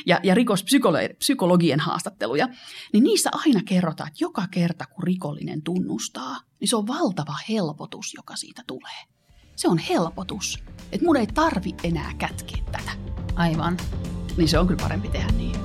[0.06, 2.48] Ja, ja rikospsykologien haastatteluja.
[2.92, 8.14] Niin niissä aina kerrotaan, että joka kerta kun rikollinen tunnustaa, niin se on valtava helpotus,
[8.14, 9.04] joka siitä tulee.
[9.56, 10.64] Se on helpotus.
[10.92, 12.92] Että mun ei tarvi enää kätkeä tätä.
[13.34, 13.76] Aivan.
[14.36, 15.63] Niin se on kyllä parempi tehdä niin.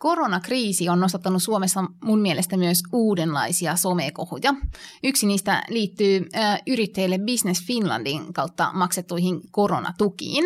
[0.00, 4.54] Koronakriisi on nostattanut Suomessa mun mielestä myös uudenlaisia somekohuja.
[5.04, 6.28] Yksi niistä liittyy
[6.66, 10.44] yrittäjille Business Finlandin kautta maksettuihin koronatukiin.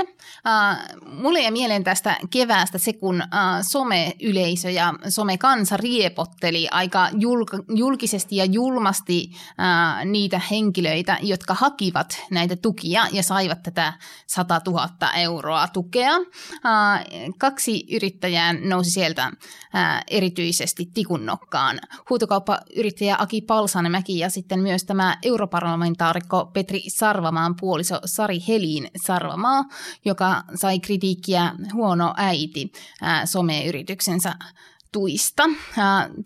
[1.07, 3.23] Mulle jäi mieleen tästä keväästä se, kun
[3.63, 9.31] someyleisö ja somekansa riepotteli aika julk- julkisesti ja julmasti
[10.05, 13.93] niitä henkilöitä, jotka hakivat näitä tukia ja saivat tätä
[14.27, 16.13] 100 000 euroa tukea.
[17.39, 19.33] Kaksi yrittäjää nousi sieltä
[19.73, 21.81] ää, erityisesti tikunnokkaan.
[22.11, 29.65] Huutokauppayrittäjä Aki Palsanemäki ja sitten myös tämä europarlamentaarikko Petri Sarvamaan puoliso Sari Helin Sarvamaa,
[30.05, 34.35] joka sai kritiikkiä huono äiti ää, someyrityksensä
[34.95, 35.43] tuista.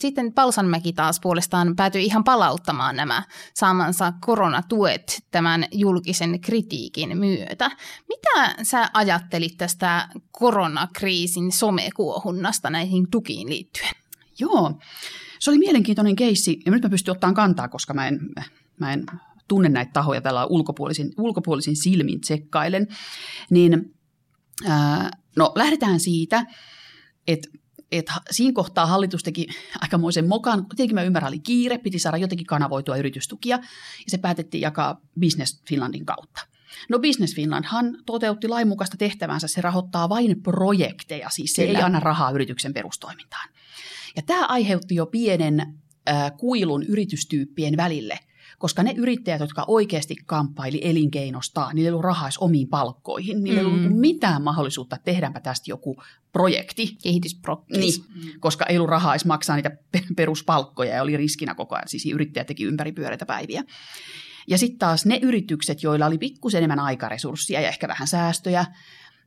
[0.01, 3.23] Sitten Palsanmäki taas puolestaan päätyi ihan palauttamaan nämä
[3.55, 7.71] saamansa koronatuet tämän julkisen kritiikin myötä.
[8.09, 13.93] Mitä sä ajattelit tästä koronakriisin somekuohunnasta näihin tukiin liittyen?
[14.39, 14.81] Joo,
[15.39, 18.19] se oli mielenkiintoinen keissi ja nyt mä pystyn ottamaan kantaa, koska mä en,
[18.81, 19.07] mä en
[19.49, 22.87] tunne näitä tahoja tällä ulkopuolisin, ulkopuolisin silmin tsekkailen.
[23.51, 23.95] Niin,
[24.67, 26.47] ää, no lähdetään siitä,
[27.27, 27.49] että
[27.92, 29.46] että siinä kohtaa hallitus teki
[29.81, 30.66] aikamoisen mokan.
[30.68, 35.62] Tietenkin mä ymmärrän, oli kiire, piti saada jotenkin kanavoitua yritystukia, ja se päätettiin jakaa Business
[35.68, 36.40] Finlandin kautta.
[36.88, 41.79] No Business Finlandhan toteutti lainmukaista tehtävänsä, se rahoittaa vain projekteja, siis se Kyllä.
[41.79, 43.48] ei anna rahaa yrityksen perustoimintaan.
[44.16, 45.61] Ja tämä aiheutti jo pienen
[46.09, 48.18] äh, kuilun yritystyyppien välille,
[48.59, 53.66] koska ne yrittäjät, jotka oikeasti kamppaili elinkeinostaan, niillä ei ollut rahaa omiin palkkoihin, niillä ei
[53.66, 53.97] ollut mm.
[53.97, 56.97] mitään mahdollisuutta, että tehdäänpä tästä joku projekti.
[57.03, 57.79] Kehitysprojekti.
[57.79, 58.40] Niin, mm.
[58.40, 59.77] koska ei ollut rahaa edes maksaa niitä
[60.16, 63.64] peruspalkkoja ja oli riskinä koko ajan, siis yrittäjät teki ympäripyöreitä päiviä.
[64.49, 68.66] Ja sitten taas ne yritykset, joilla oli pikkusen enemmän aikaresurssia ja ehkä vähän säästöjä,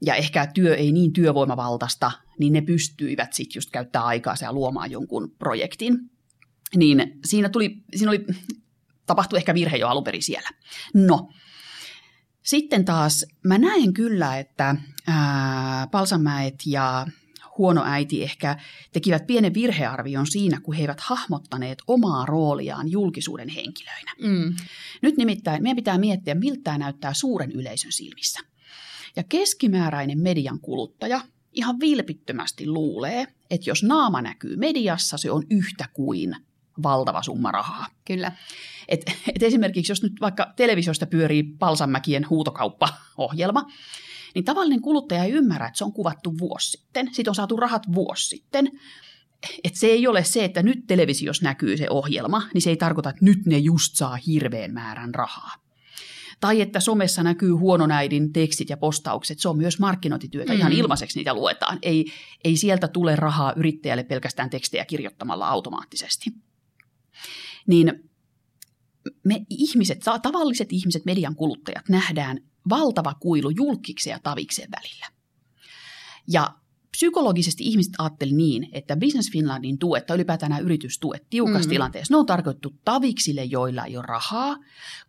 [0.05, 4.91] ja ehkä työ ei niin työvoimavaltaista, niin ne pystyivät sitten just käyttää aikaa ja luomaan
[4.91, 5.97] jonkun projektin.
[6.75, 8.25] Niin siinä, tuli, siinä oli,
[9.05, 10.49] tapahtui ehkä virhe jo alun perin siellä.
[10.93, 11.29] No,
[12.43, 14.75] sitten taas mä näen kyllä, että
[15.07, 17.07] ää, Palsamäet ja
[17.57, 18.57] huono äiti ehkä
[18.93, 24.11] tekivät pienen virhearvion siinä, kun he eivät hahmottaneet omaa rooliaan julkisuuden henkilöinä.
[24.21, 24.55] Mm.
[25.01, 28.39] Nyt nimittäin meidän pitää miettiä, miltä tämä näyttää suuren yleisön silmissä.
[29.15, 31.21] Ja keskimääräinen median kuluttaja
[31.53, 36.35] ihan vilpittömästi luulee, että jos naama näkyy mediassa, se on yhtä kuin
[36.83, 37.85] valtava summa rahaa.
[38.05, 38.31] Kyllä.
[38.87, 39.01] Et,
[39.35, 43.65] et esimerkiksi jos nyt vaikka televisiosta pyörii Palsanmäkien huutokauppa-ohjelma,
[44.35, 47.13] niin tavallinen kuluttaja ei ymmärrä, että se on kuvattu vuosi sitten.
[47.13, 48.71] Siitä on saatu rahat vuosi sitten.
[49.63, 53.09] Et se ei ole se, että nyt televisiossa näkyy se ohjelma, niin se ei tarkoita,
[53.09, 55.51] että nyt ne just saa hirveän määrän rahaa.
[56.39, 60.59] Tai että somessa näkyy huononäidin tekstit ja postaukset, se on myös markkinointityötä, mm.
[60.59, 61.79] ihan ilmaiseksi niitä luetaan.
[61.81, 62.05] Ei,
[62.43, 66.31] ei sieltä tule rahaa yrittäjälle pelkästään tekstejä kirjoittamalla automaattisesti.
[67.67, 68.09] Niin
[69.23, 75.05] me ihmiset, tavalliset ihmiset, median kuluttajat, nähdään valtava kuilu julkiksen ja taviksen välillä.
[76.27, 76.53] Ja
[76.91, 81.69] psykologisesti ihmiset ajattelivat niin, että Business Finlandin tuet tai ylipäätään nämä yritystuet tiukassa mm.
[81.69, 84.57] tilanteessa, ne on tarkoitettu taviksille, joilla ei ole rahaa,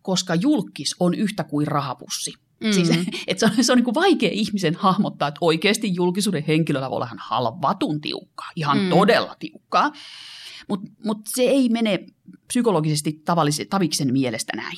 [0.01, 2.33] koska julkis on yhtä kuin rahapussi.
[2.63, 2.71] Mm.
[2.71, 2.89] Siis,
[3.27, 6.95] että se on, se on niin kuin vaikea ihmisen hahmottaa, että oikeasti julkisuuden henkilöllä voi
[6.95, 8.89] olla ihan halvatun tiukkaa, ihan mm.
[8.89, 9.91] todella tiukkaa.
[10.69, 11.99] Mutta mut se ei mene
[12.47, 14.77] psykologisesti tavallisen taviksen mielestä näin.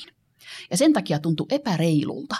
[0.70, 2.36] Ja sen takia tuntuu epäreilulta,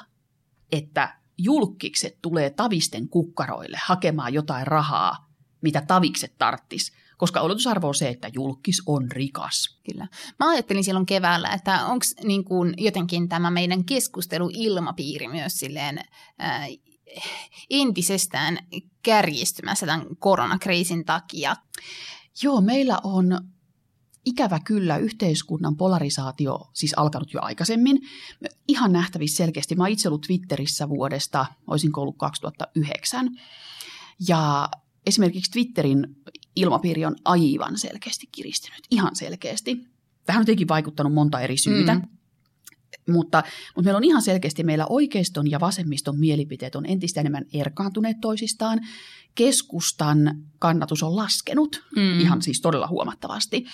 [0.73, 8.09] että julkikset tulee tavisten kukkaroille hakemaan jotain rahaa, mitä tavikset tarttis, koska oletusarvo on se,
[8.09, 9.81] että julkis on rikas.
[9.91, 10.09] Kyllä.
[10.41, 12.45] Mä ajattelin silloin keväällä, että onko niin
[12.77, 15.99] jotenkin tämä meidän keskusteluilmapiiri myös silleen
[16.41, 16.69] äh,
[17.71, 18.59] entisestään
[19.03, 21.57] kärjistymässä tämän koronakriisin takia.
[22.43, 23.41] Joo, meillä on
[24.25, 28.01] ikävä kyllä yhteiskunnan polarisaatio siis alkanut jo aikaisemmin.
[28.69, 29.75] Ihan nähtävissä selkeästi.
[29.75, 33.29] Mä itse ollut Twitterissä vuodesta, olisin ollut 2009.
[34.29, 34.69] Ja
[35.07, 36.17] esimerkiksi Twitterin
[36.57, 38.87] ilmapiiri on aivan selkeästi kiristynyt.
[38.91, 39.87] Ihan selkeästi.
[40.27, 41.95] Tähän on tietenkin vaikuttanut monta eri syytä.
[41.95, 42.16] Mm.
[43.09, 43.43] Mutta,
[43.77, 48.81] mutta meillä on ihan selkeästi, meillä oikeiston ja vasemmiston mielipiteet on entistä enemmän erkaantuneet toisistaan.
[49.35, 52.21] Keskustan kannatus on laskenut mm.
[52.21, 53.65] ihan siis todella huomattavasti.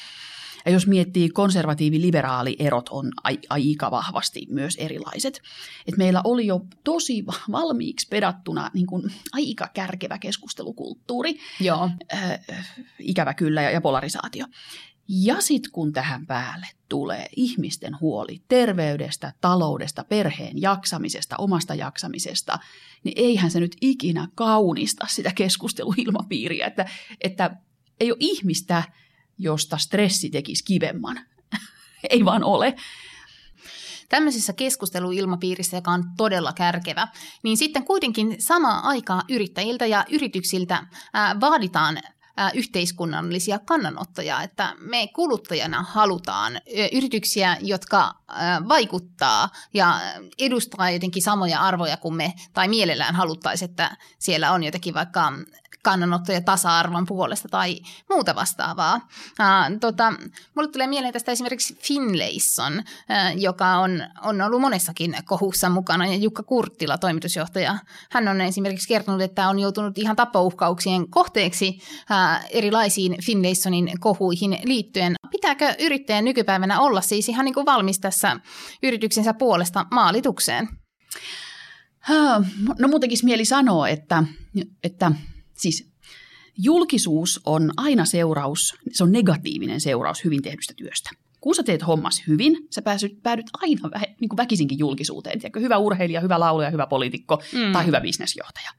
[0.64, 3.11] Ja jos miettii konservatiivi-liberaali erot on
[3.51, 5.40] aika vahvasti myös erilaiset.
[5.87, 11.38] Et meillä oli jo tosi valmiiksi pedattuna niin kuin aika kärkevä keskustelukulttuuri.
[11.61, 11.90] Joo.
[12.14, 12.40] Äh,
[12.98, 14.46] ikävä kyllä ja, ja polarisaatio.
[15.09, 22.59] Ja sitten kun tähän päälle tulee ihmisten huoli terveydestä, taloudesta, perheen jaksamisesta, omasta jaksamisesta,
[23.05, 26.87] niin eihän se nyt ikinä kaunista sitä keskusteluilmapiiriä, että,
[27.21, 27.57] että
[28.01, 28.83] ei ole ihmistä,
[29.38, 31.21] josta stressi tekisi kivemman.
[32.11, 32.75] Ei vaan ole.
[34.09, 37.09] Tämmöisessä keskusteluilmapiirissä, joka on todella kärkevä,
[37.43, 41.99] niin sitten kuitenkin samaa aikaa yrittäjiltä ja yrityksiltä ää, vaaditaan
[42.55, 46.61] yhteiskunnallisia kannanottoja, että me kuluttajana halutaan
[46.92, 48.14] yrityksiä, jotka
[48.68, 50.01] vaikuttaa ja
[50.38, 55.33] edustaa jotenkin samoja arvoja kuin me, tai mielellään haluttaisiin, että siellä on jotenkin vaikka
[55.83, 58.95] kannanottoja tasa-arvon puolesta tai muuta vastaavaa.
[58.95, 60.12] Uh, tota,
[60.55, 66.16] mulle tulee mieleen tästä esimerkiksi Finlayson, uh, joka on, on ollut monessakin kohussa mukana, ja
[66.16, 67.79] Jukka Kurttila, toimitusjohtaja,
[68.11, 75.14] hän on esimerkiksi kertonut, että on joutunut ihan tappouhkauksien kohteeksi uh, erilaisiin Finlaysonin kohuihin liittyen.
[75.31, 78.37] Pitääkö yrittäjän nykypäivänä olla siis ihan niin kuin valmis tässä
[78.83, 80.68] yrityksensä puolesta maalitukseen?
[82.79, 84.25] No muutenkin mieli sanoa, että,
[84.85, 85.12] että
[85.62, 85.90] Siis
[86.59, 91.11] julkisuus on aina seuraus, se on negatiivinen seuraus hyvin tehdystä työstä.
[91.40, 95.38] Kun sä teet hommas hyvin, sä pääsyt, päädyt aina vä, niin kuin väkisinkin julkisuuteen.
[95.38, 97.72] Tiedätkö, hyvä urheilija, hyvä laulaja, hyvä poliitikko mm.
[97.72, 98.70] tai hyvä bisnesjohtaja.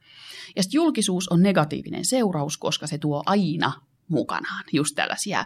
[0.55, 3.73] Ja sitten julkisuus on negatiivinen seuraus, koska se tuo aina
[4.07, 5.45] mukanaan just tällaisia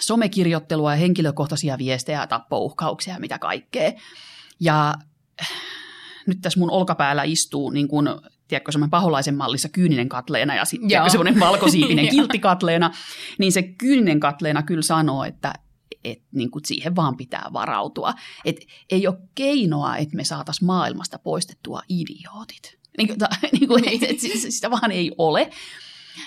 [0.00, 3.92] somekirjoittelua ja henkilökohtaisia viestejä ja tappouhkauksia ja mitä kaikkea.
[4.60, 4.94] Ja
[6.26, 8.08] nyt tässä mun olkapäällä istuu niin kuin
[8.50, 12.90] tiedätkö, semmoinen paholaisen mallissa kyyninen katleena ja sitten semmoinen valkosiipinen kiltti katleena,
[13.38, 15.54] niin se kyyninen katleena kyllä sanoo, että
[16.04, 18.14] et, niin kuin siihen vaan pitää varautua.
[18.44, 18.56] Et
[18.90, 22.78] ei ole keinoa, että me saataisiin maailmasta poistettua idiootit.
[22.98, 23.28] Niin kuin, ta,
[23.60, 25.50] niin kuin, et, et, sitä vaan ei ole.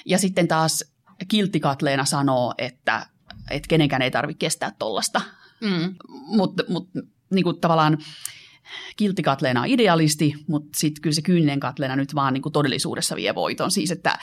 [0.05, 0.83] Ja sitten taas
[1.27, 3.05] kilttikatleena sanoo, että,
[3.49, 5.21] että kenenkään ei tarvitse kestää tollasta.
[5.61, 5.95] Mm.
[6.09, 6.89] Mutta mut,
[7.33, 7.97] niin kuin tavallaan
[8.95, 13.35] kiltikatleena on idealisti, mutta sitten kyllä se kyyninen katleena nyt vaan niin kuin todellisuudessa vie
[13.35, 13.71] voiton.
[13.71, 14.17] Siis, että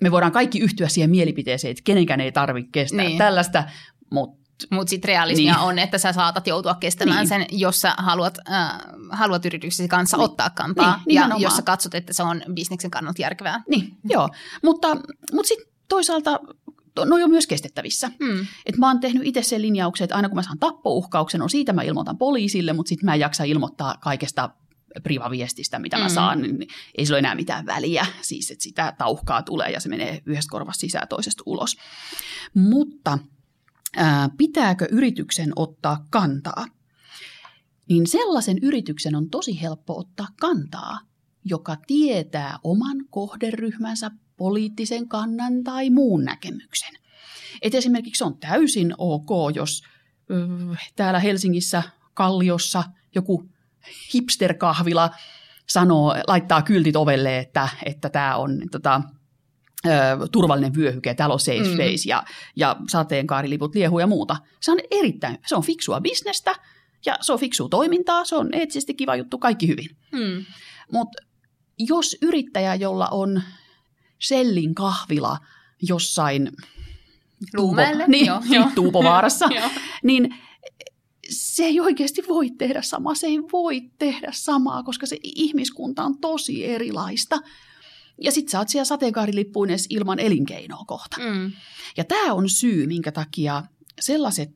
[0.00, 3.18] me voidaan kaikki yhtyä siihen mielipiteeseen, että kenenkään ei tarvitse kestää niin.
[3.18, 3.64] tällaista,
[4.10, 5.62] mutta mutta sitten realismia niin.
[5.62, 7.28] on, että sä saatat joutua kestämään niin.
[7.28, 8.78] sen, jos sä haluat, äh,
[9.10, 10.24] haluat yrityksesi kanssa niin.
[10.24, 13.62] ottaa kantaa niin, ja jos sä katsot, että se on bisneksen kannalta järkevää.
[13.68, 14.28] Niin, joo.
[14.62, 14.94] Mutta,
[15.32, 16.40] mutta sitten toisaalta
[17.04, 18.10] no on myös kestettävissä.
[18.20, 18.46] Mm.
[18.66, 21.72] Et mä oon tehnyt itse sen linjauksen, että aina kun mä saan tappouhkauksen, on siitä
[21.72, 24.50] mä ilmoitan poliisille, mutta sitten mä en jaksa ilmoittaa kaikesta
[25.02, 26.14] privaviestistä, mitä mä mm.
[26.14, 28.06] saan, niin ei sillä ole enää mitään väliä.
[28.22, 31.76] Siis, että sitä tauhkaa tulee ja se menee yhdestä korvasta sisään toisesta ulos.
[32.54, 33.18] Mutta
[33.96, 36.66] ää, pitääkö yrityksen ottaa kantaa?
[37.88, 40.98] Niin sellaisen yrityksen on tosi helppo ottaa kantaa,
[41.44, 46.94] joka tietää oman kohderyhmänsä poliittisen kannan tai muun näkemyksen.
[47.62, 49.82] Et esimerkiksi on täysin ok, jos
[50.96, 51.82] täällä Helsingissä
[52.14, 53.48] Kalliossa joku
[54.14, 55.10] hipsterkahvila
[55.66, 59.02] sanoo, laittaa kyltit ovelle, että, että tämä on tota,
[59.86, 59.90] ö,
[60.32, 61.72] turvallinen vyöhyke, täällä on safe mm.
[61.74, 62.24] space ja,
[62.56, 64.36] ja sateenkaariliput liehuu ja muuta.
[64.60, 66.54] Se on erittäin, se on fiksua bisnestä
[67.06, 69.96] ja se on fiksua toimintaa, se on eettisesti kiva juttu, kaikki hyvin.
[70.12, 70.44] Mm.
[70.92, 71.22] Mutta
[71.78, 73.42] jos yrittäjä, jolla on
[74.18, 75.38] Sellin kahvila
[75.82, 76.52] jossain
[77.56, 78.70] Tuupo, niin, joo, joo.
[78.74, 79.48] Tuupovaarassa,
[80.02, 80.34] niin
[81.30, 83.14] se ei oikeasti voi tehdä samaa.
[83.14, 87.38] Se ei voi tehdä samaa, koska se ihmiskunta on tosi erilaista.
[88.22, 91.16] Ja sit sä oot siellä sateenkaarilippuinen ilman elinkeinoa kohta.
[91.20, 91.52] Mm.
[91.96, 93.62] Ja tämä on syy, minkä takia
[94.00, 94.50] sellaiset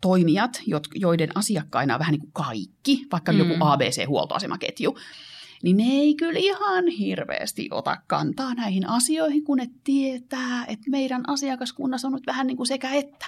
[0.00, 0.62] toimijat,
[0.94, 3.38] joiden asiakkaina on vähän niin kuin kaikki, vaikka mm.
[3.38, 4.98] joku ABC-huoltoasemaketju,
[5.66, 11.22] niin ne ei kyllä ihan hirveästi ota kantaa näihin asioihin, kun ne tietää, että meidän
[11.26, 13.26] asiakaskunnassa on nyt vähän niin kuin sekä että.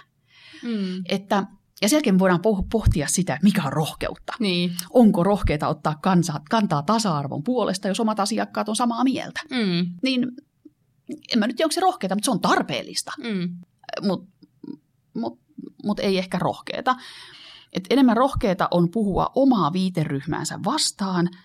[0.62, 1.02] Mm.
[1.08, 1.46] että
[1.82, 4.32] ja selkeä voidaan pohtia sitä, mikä on rohkeutta.
[4.40, 4.72] Niin.
[4.90, 9.40] Onko rohkeita ottaa kansa, kantaa tasa-arvon puolesta, jos omat asiakkaat on samaa mieltä.
[9.50, 9.86] Mm.
[10.02, 10.26] Niin
[11.32, 13.12] en mä nyt tiedä, onko se rohkeita, mutta se on tarpeellista.
[13.18, 13.58] Mm.
[14.02, 14.30] Mutta
[15.14, 15.38] mut,
[15.84, 16.96] mut ei ehkä rohkeita.
[17.72, 21.28] Et enemmän rohkeita on puhua omaa viiteryhmäänsä vastaan–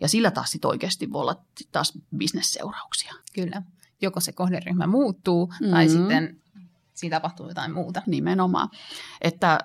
[0.00, 3.14] ja sillä taas sit oikeasti voi olla taas bisnesseurauksia.
[3.34, 3.62] Kyllä.
[4.00, 5.70] Joko se kohderyhmä muuttuu mm-hmm.
[5.70, 6.40] tai sitten
[6.94, 8.02] siinä tapahtuu jotain muuta.
[8.06, 8.68] Nimenomaan.
[9.20, 9.58] Että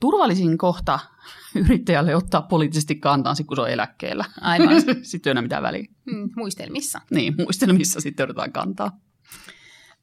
[0.00, 0.98] turvallisin kohta
[1.64, 4.24] yrittäjälle ottaa poliittisesti kantaa, kun se on eläkkeellä.
[4.40, 4.82] Aivan.
[5.02, 5.86] sitten ei ole mitään väliä.
[6.04, 7.00] Mm, muistelmissa.
[7.10, 9.00] Niin, muistelmissa sitten otetaan kantaa.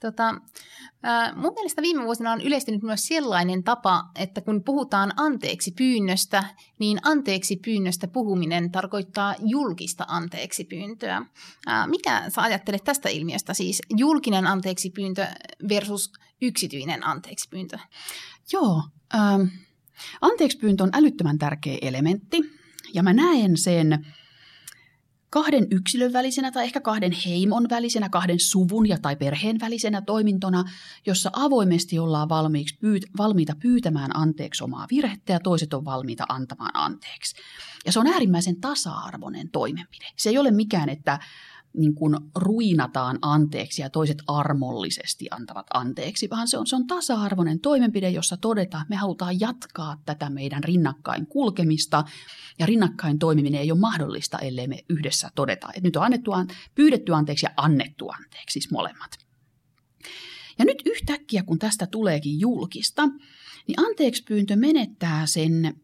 [0.03, 0.35] Tota,
[1.35, 6.43] mun mielestä viime vuosina on yleistynyt myös sellainen tapa, että kun puhutaan anteeksi pyynnöstä,
[6.79, 11.17] niin anteeksi pyynnöstä puhuminen tarkoittaa julkista anteeksi pyyntöä.
[11.67, 15.27] Äh, mikä sä ajattelet tästä ilmiöstä, siis julkinen anteeksi pyyntö
[15.69, 16.11] versus
[16.41, 17.77] yksityinen anteeksi pyyntö?
[18.53, 18.83] Joo,
[19.15, 19.41] ähm,
[20.21, 22.41] anteeksi pyyntö on älyttömän tärkeä elementti,
[22.93, 24.05] ja mä näen sen
[25.33, 30.63] kahden yksilön välisenä tai ehkä kahden heimon välisenä, kahden suvun ja tai perheen välisenä toimintona,
[31.05, 36.71] jossa avoimesti ollaan valmiiksi pyyt- valmiita pyytämään anteeksi omaa virhettä ja toiset on valmiita antamaan
[36.73, 37.35] anteeksi.
[37.85, 40.05] Ja se on äärimmäisen tasa-arvoinen toimenpide.
[40.15, 41.19] Se ei ole mikään, että
[41.77, 47.59] niin kuin ruinataan anteeksi ja toiset armollisesti antavat anteeksi, vaan se on, se on tasa-arvoinen
[47.59, 52.03] toimenpide, jossa todetaan, että me halutaan jatkaa tätä meidän rinnakkain kulkemista
[52.59, 56.31] ja rinnakkain toimiminen ei ole mahdollista, ellei me yhdessä todeta, että nyt on annettu,
[56.75, 59.11] pyydetty anteeksi ja annettu anteeksi, siis molemmat.
[60.59, 63.07] Ja nyt yhtäkkiä, kun tästä tuleekin julkista,
[63.67, 65.81] niin anteeksi pyyntö menettää sen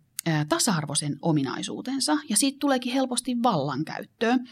[0.49, 4.49] tasa-arvoisen ominaisuutensa ja siitä tuleekin helposti vallankäyttöön.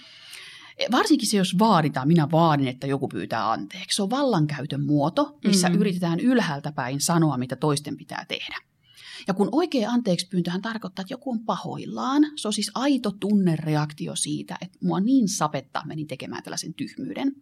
[0.91, 3.95] Varsinkin se, jos vaaditaan, minä vaadin, että joku pyytää anteeksi.
[3.95, 5.81] Se on vallankäytön muoto, missä mm-hmm.
[5.81, 8.57] yritetään ylhäältä päin sanoa, mitä toisten pitää tehdä.
[9.27, 14.15] Ja kun oikea anteeksi pyyntöhän tarkoittaa, että joku on pahoillaan, se on siis aito tunnereaktio
[14.15, 17.35] siitä, että mua niin sapettaa meni tekemään tällaisen tyhmyyden.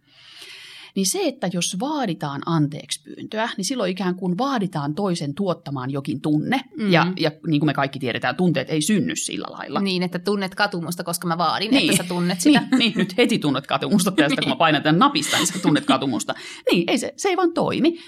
[0.96, 6.20] Niin se, että jos vaaditaan anteeksi pyyntöä, niin silloin ikään kuin vaaditaan toisen tuottamaan jokin
[6.20, 6.60] tunne.
[6.76, 6.92] Mm.
[6.92, 9.80] Ja, ja niin kuin me kaikki tiedetään, tunteet ei synny sillä lailla.
[9.80, 11.90] Niin, että tunnet katumusta, koska mä vaadin, niin.
[11.90, 12.60] että sä tunnet sitä.
[12.60, 15.86] Niin, niin nyt heti tunnet katumusta tästä, kun mä painan tämän napista, niin sä tunnet
[15.86, 16.34] katumusta.
[16.72, 17.98] Niin, ei se, se ei vaan toimi.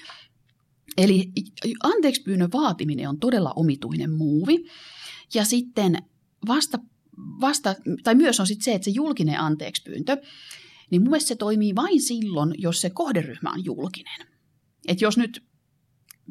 [0.97, 1.33] Eli
[1.83, 4.65] anteeksi pyynnön vaatiminen on todella omituinen muuvi.
[5.35, 5.99] Ja sitten
[6.49, 6.79] vasta,
[7.41, 7.75] vasta
[8.05, 10.17] tai myös on sitten se, että se julkinen anteeksi pyyntö,
[10.91, 14.27] niin mun mielestä se toimii vain silloin, jos se kohderyhmä on julkinen.
[14.89, 15.49] Et jos nyt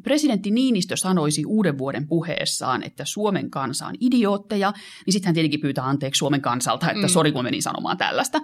[0.02, 4.72] presidentti Niinistö sanoisi uuden vuoden puheessaan, että Suomen kansa on idiootteja,
[5.06, 7.12] niin sitten hän tietenkin pyytää anteeksi Suomen kansalta, että mm.
[7.12, 8.40] sori kun menin sanomaan tällaista.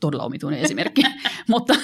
[0.00, 1.02] todella omituinen esimerkki.
[1.48, 1.74] mutta,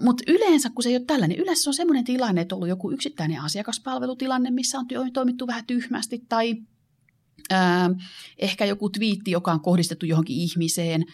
[0.00, 2.90] mutta yleensä, kun se ei ole tällainen, yleensä on semmoinen tilanne, että on ollut joku
[2.90, 6.54] yksittäinen asiakaspalvelutilanne, missä on toimittu vähän tyhmästi tai
[8.38, 11.04] ehkä joku twiitti, joka on kohdistettu johonkin ihmiseen,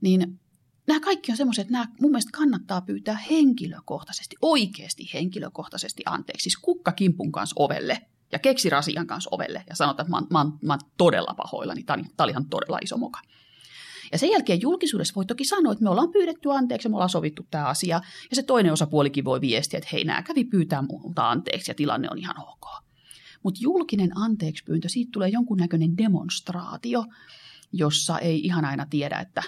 [0.00, 0.40] niin
[0.86, 6.42] nämä kaikki on semmoiset, että nämä mun mielestä kannattaa pyytää henkilökohtaisesti, oikeasti henkilökohtaisesti anteeksi.
[6.42, 8.00] Siis kukka kimpun kanssa ovelle
[8.32, 11.82] ja keksi rasian kanssa ovelle ja sanota, että mä, mä, mä, mä oon todella pahoillani,
[11.82, 13.20] tämä oli ihan todella iso moka.
[14.12, 17.10] Ja sen jälkeen julkisuudessa voi toki sanoa, että me ollaan pyydetty anteeksi ja me ollaan
[17.10, 18.00] sovittu tämä asia.
[18.30, 22.08] Ja se toinen osapuolikin voi viestiä, että hei, nämä kävi pyytää multa anteeksi ja tilanne
[22.10, 22.87] on ihan ok.
[23.48, 27.04] Mutta julkinen anteeksi pyyntö, siitä tulee jonkunnäköinen demonstraatio,
[27.72, 29.42] jossa ei ihan aina tiedä, että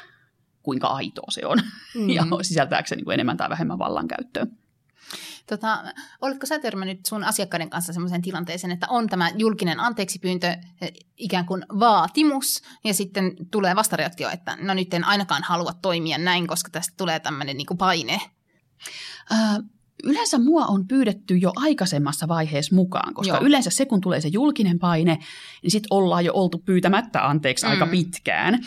[0.62, 1.58] kuinka aitoa se on
[1.94, 2.10] mm.
[2.10, 4.46] ja sisältääkö se niin kuin enemmän tai vähemmän vallankäyttöä.
[5.46, 5.84] Tota,
[6.20, 10.46] oletko sä törmännyt sun asiakkaiden kanssa sellaiseen tilanteeseen, että on tämä julkinen anteeksipyyntö
[10.80, 16.18] eh, ikään kuin vaatimus, ja sitten tulee vastareaktio, että no nyt en ainakaan halua toimia
[16.18, 18.20] näin, koska tästä tulee tämmöinen niin paine?
[19.32, 19.58] Äh,
[20.04, 23.46] yleensä mua on pyydetty jo aikaisemmassa vaiheessa mukaan, koska Joo.
[23.46, 25.18] yleensä se, kun tulee se julkinen paine,
[25.62, 27.70] niin sitten ollaan jo oltu pyytämättä anteeksi mm.
[27.70, 28.60] aika pitkään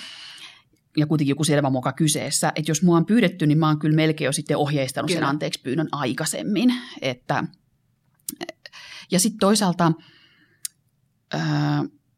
[0.97, 3.95] ja kuitenkin joku selvä moka kyseessä, että jos mua on pyydetty, niin mä oon kyllä
[3.95, 5.19] melkein jo sitten ohjeistanut kyllä.
[5.19, 6.73] sen anteeksi pyynnön aikaisemmin.
[7.01, 7.43] Että,
[9.11, 9.91] ja sitten toisaalta,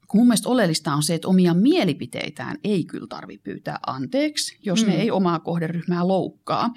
[0.07, 4.81] kun mun mielestä oleellista on se, että omia mielipiteitään ei kyllä tarvitse pyytää anteeksi, jos
[4.81, 4.87] mm.
[4.87, 6.69] ne ei omaa kohderyhmää loukkaa.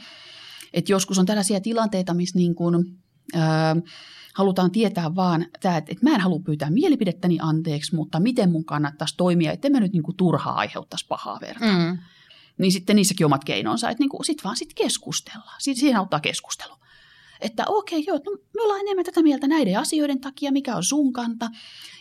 [0.73, 2.99] Et joskus on tällaisia tilanteita, missä niin kuin,
[3.35, 3.77] ää,
[4.35, 8.64] halutaan tietää vaan tämä, että, että mä en halua pyytää mielipidettäni anteeksi, mutta miten mun
[8.64, 11.64] kannattaisi toimia, että mä nyt niin kuin turhaa aiheuttaisi pahaa verta.
[11.64, 11.99] Mm.
[12.59, 15.61] Niin sitten niissäkin omat keinonsa, että niin kuin, sit vaan sit keskustellaan.
[15.61, 16.75] Siitä, siihen auttaa keskustelu.
[17.41, 20.85] Että okei, okay, joo, no, me ollaan enemmän tätä mieltä näiden asioiden takia, mikä on
[20.85, 21.51] sun kanta.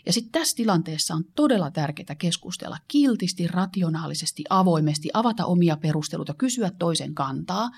[0.06, 6.72] Ja sitten tässä tilanteessa on todella tärkeää keskustella kiltisti, rationaalisesti, avoimesti, avata omia perusteluita, kysyä
[6.80, 7.70] toisen kantaa.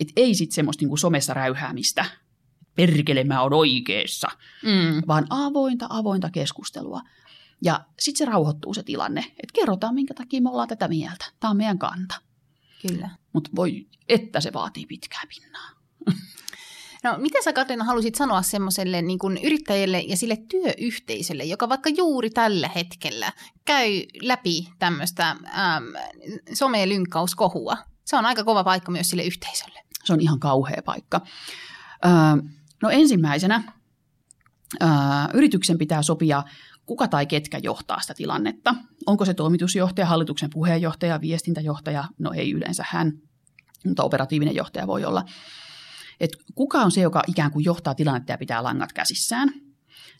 [0.00, 2.04] Että ei sitten semmoista niin kuin somessa räyhäämistä,
[2.74, 4.28] perkele mä oon oikeassa,
[4.62, 5.02] mm.
[5.06, 7.00] vaan avointa, avointa keskustelua.
[7.62, 11.24] Ja sitten se rauhoittuu se tilanne, että kerrotaan minkä takia me ollaan tätä mieltä.
[11.40, 12.14] Tämä on meidän kanta.
[12.88, 13.10] Kyllä.
[13.32, 15.70] Mutta voi, että se vaatii pitkää pinnaa.
[17.02, 21.90] No, mitä sä Katriina halusit sanoa semmoiselle niin kuin yrittäjälle ja sille työyhteisölle, joka vaikka
[21.90, 23.32] juuri tällä hetkellä
[23.64, 25.84] käy läpi tämmöistä ähm,
[26.54, 27.76] some-lynkkauskohua?
[28.04, 29.80] Se on aika kova paikka myös sille yhteisölle.
[30.04, 31.20] Se on ihan kauhea paikka.
[32.06, 32.38] Ähm,
[32.82, 33.72] No ensimmäisenä
[34.80, 36.42] ää, yrityksen pitää sopia,
[36.86, 38.74] kuka tai ketkä johtaa sitä tilannetta.
[39.06, 42.04] Onko se toimitusjohtaja, hallituksen puheenjohtaja, viestintäjohtaja?
[42.18, 43.12] No ei yleensä hän,
[43.86, 45.24] mutta operatiivinen johtaja voi olla.
[46.20, 49.48] Et kuka on se, joka ikään kuin johtaa tilannetta ja pitää langat käsissään?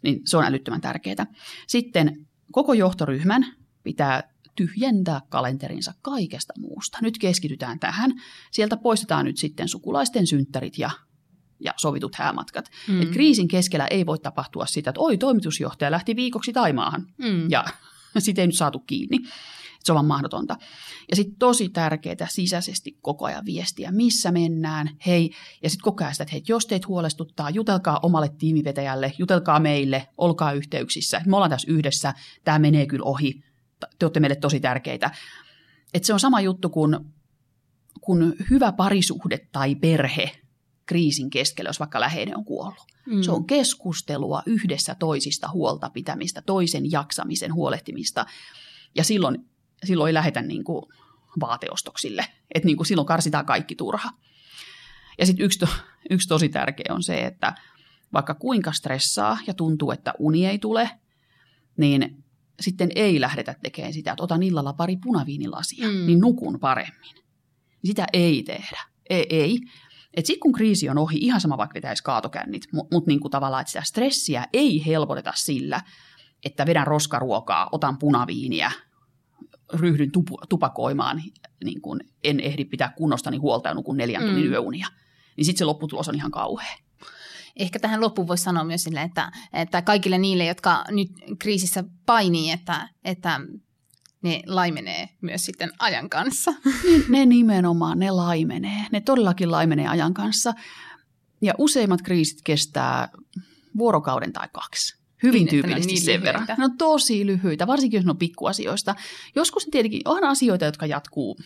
[0.02, 1.26] Niin se on älyttömän tärkeää.
[1.66, 3.46] Sitten koko johtoryhmän
[3.82, 6.98] pitää tyhjentää kalenterinsa kaikesta muusta.
[7.02, 8.10] Nyt keskitytään tähän.
[8.50, 10.90] Sieltä poistetaan nyt sitten sukulaisten synttärit ja
[11.60, 12.70] ja sovitut häämatkat.
[12.88, 13.02] Mm.
[13.02, 17.50] Et kriisin keskellä ei voi tapahtua sitä, että oi, toimitusjohtaja lähti viikoksi Taimaahan mm.
[17.50, 17.64] ja
[18.18, 19.18] sitä ei nyt saatu kiinni.
[19.84, 20.56] Se on vaan mahdotonta.
[21.10, 25.30] Ja sitten tosi tärkeää sisäisesti koko ajan viestiä, missä mennään, hei,
[25.62, 30.08] ja sitten koko ajan sitä, että hei, jos teitä huolestuttaa, jutelkaa omalle tiimivetäjälle, jutelkaa meille,
[30.18, 31.22] olkaa yhteyksissä.
[31.26, 33.42] Me ollaan tässä yhdessä, tämä menee kyllä ohi,
[33.98, 35.10] te olette meille tosi tärkeitä.
[35.94, 36.96] Et se on sama juttu kuin
[38.00, 40.40] kun hyvä parisuhde tai perhe
[40.86, 42.84] kriisin keskellä, jos vaikka läheinen on kuollut.
[43.06, 43.22] Mm.
[43.22, 48.26] Se on keskustelua yhdessä toisista huolta pitämistä, toisen jaksamisen huolehtimista.
[48.94, 49.48] Ja silloin,
[49.84, 50.84] silloin ei lähetä niin kuin
[51.40, 52.26] vaateostoksille.
[52.54, 54.10] Että niin kuin silloin karsitaan kaikki turha.
[55.18, 55.66] Ja sitten yksi,
[56.10, 57.54] yksi tosi tärkeä on se, että
[58.12, 60.90] vaikka kuinka stressaa ja tuntuu, että uni ei tule,
[61.76, 62.24] niin
[62.60, 66.06] sitten ei lähdetä tekemään sitä, että otan illalla pari punaviinilasia, mm.
[66.06, 67.14] niin nukun paremmin.
[67.84, 68.80] Sitä ei tehdä.
[69.10, 69.58] Ei, ei.
[70.14, 73.60] Et sitten kun kriisi on ohi, ihan sama vaikka vetäisi kaatokännit, mutta mut niinku tavallaan,
[73.60, 75.80] että sitä stressiä ei helpoteta sillä,
[76.44, 78.72] että vedän roskaruokaa, otan punaviiniä,
[79.72, 81.22] ryhdyn tupu, tupakoimaan,
[81.64, 84.50] niin kun en ehdi pitää kunnostani huolta ja nukun neljän tunnin mm.
[84.50, 84.86] yöunia.
[85.36, 86.76] Niin sitten se lopputulos on ihan kauhea.
[87.56, 92.50] Ehkä tähän loppuun voisi sanoa myös sille, että, että kaikille niille, jotka nyt kriisissä painii,
[92.50, 93.40] että, että
[94.22, 96.50] ne laimenee myös sitten ajan kanssa.
[96.84, 98.86] Ne, ne nimenomaan, ne laimenee.
[98.92, 100.52] Ne todellakin laimenee ajan kanssa.
[101.42, 103.08] Ja useimmat kriisit kestää
[103.78, 105.00] vuorokauden tai kaksi.
[105.22, 106.46] Hyvin niin, tyypillisesti niin sen verran.
[106.58, 108.94] No tosi lyhyitä, varsinkin jos ne on pikkuasioista.
[109.34, 111.38] Joskus tietenkin on asioita, jotka jatkuu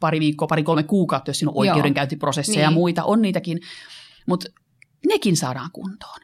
[0.00, 2.64] pari viikkoa, pari kolme kuukautta, jos siinä on oikeudenkäyntiprosesseja niin.
[2.64, 3.60] ja muita, on niitäkin.
[4.26, 4.46] Mutta
[5.06, 6.20] nekin saadaan kuntoon.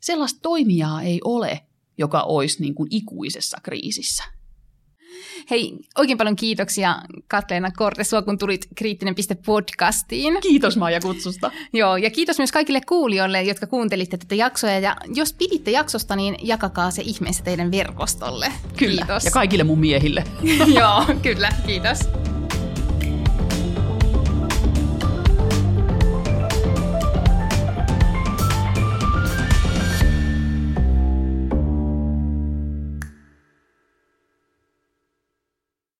[0.00, 1.60] Sellaista toimijaa ei ole,
[1.98, 4.24] joka olisi niin kuin ikuisessa kriisissä.
[5.50, 10.40] Hei, oikein paljon kiitoksia Katleena Korte, sua kun tulit Kriittinen piste podcastiin.
[10.40, 11.50] Kiitos Maija kutsusta.
[11.72, 14.70] Joo, ja kiitos myös kaikille kuulijoille, jotka kuuntelitte tätä jaksoa.
[14.70, 18.52] Ja jos piditte jaksosta, niin jakakaa se ihmeessä teidän verkostolle.
[18.76, 19.24] Kyllä, Kiitos.
[19.24, 20.24] ja kaikille mun miehille.
[20.78, 21.98] Joo, kyllä, kiitos.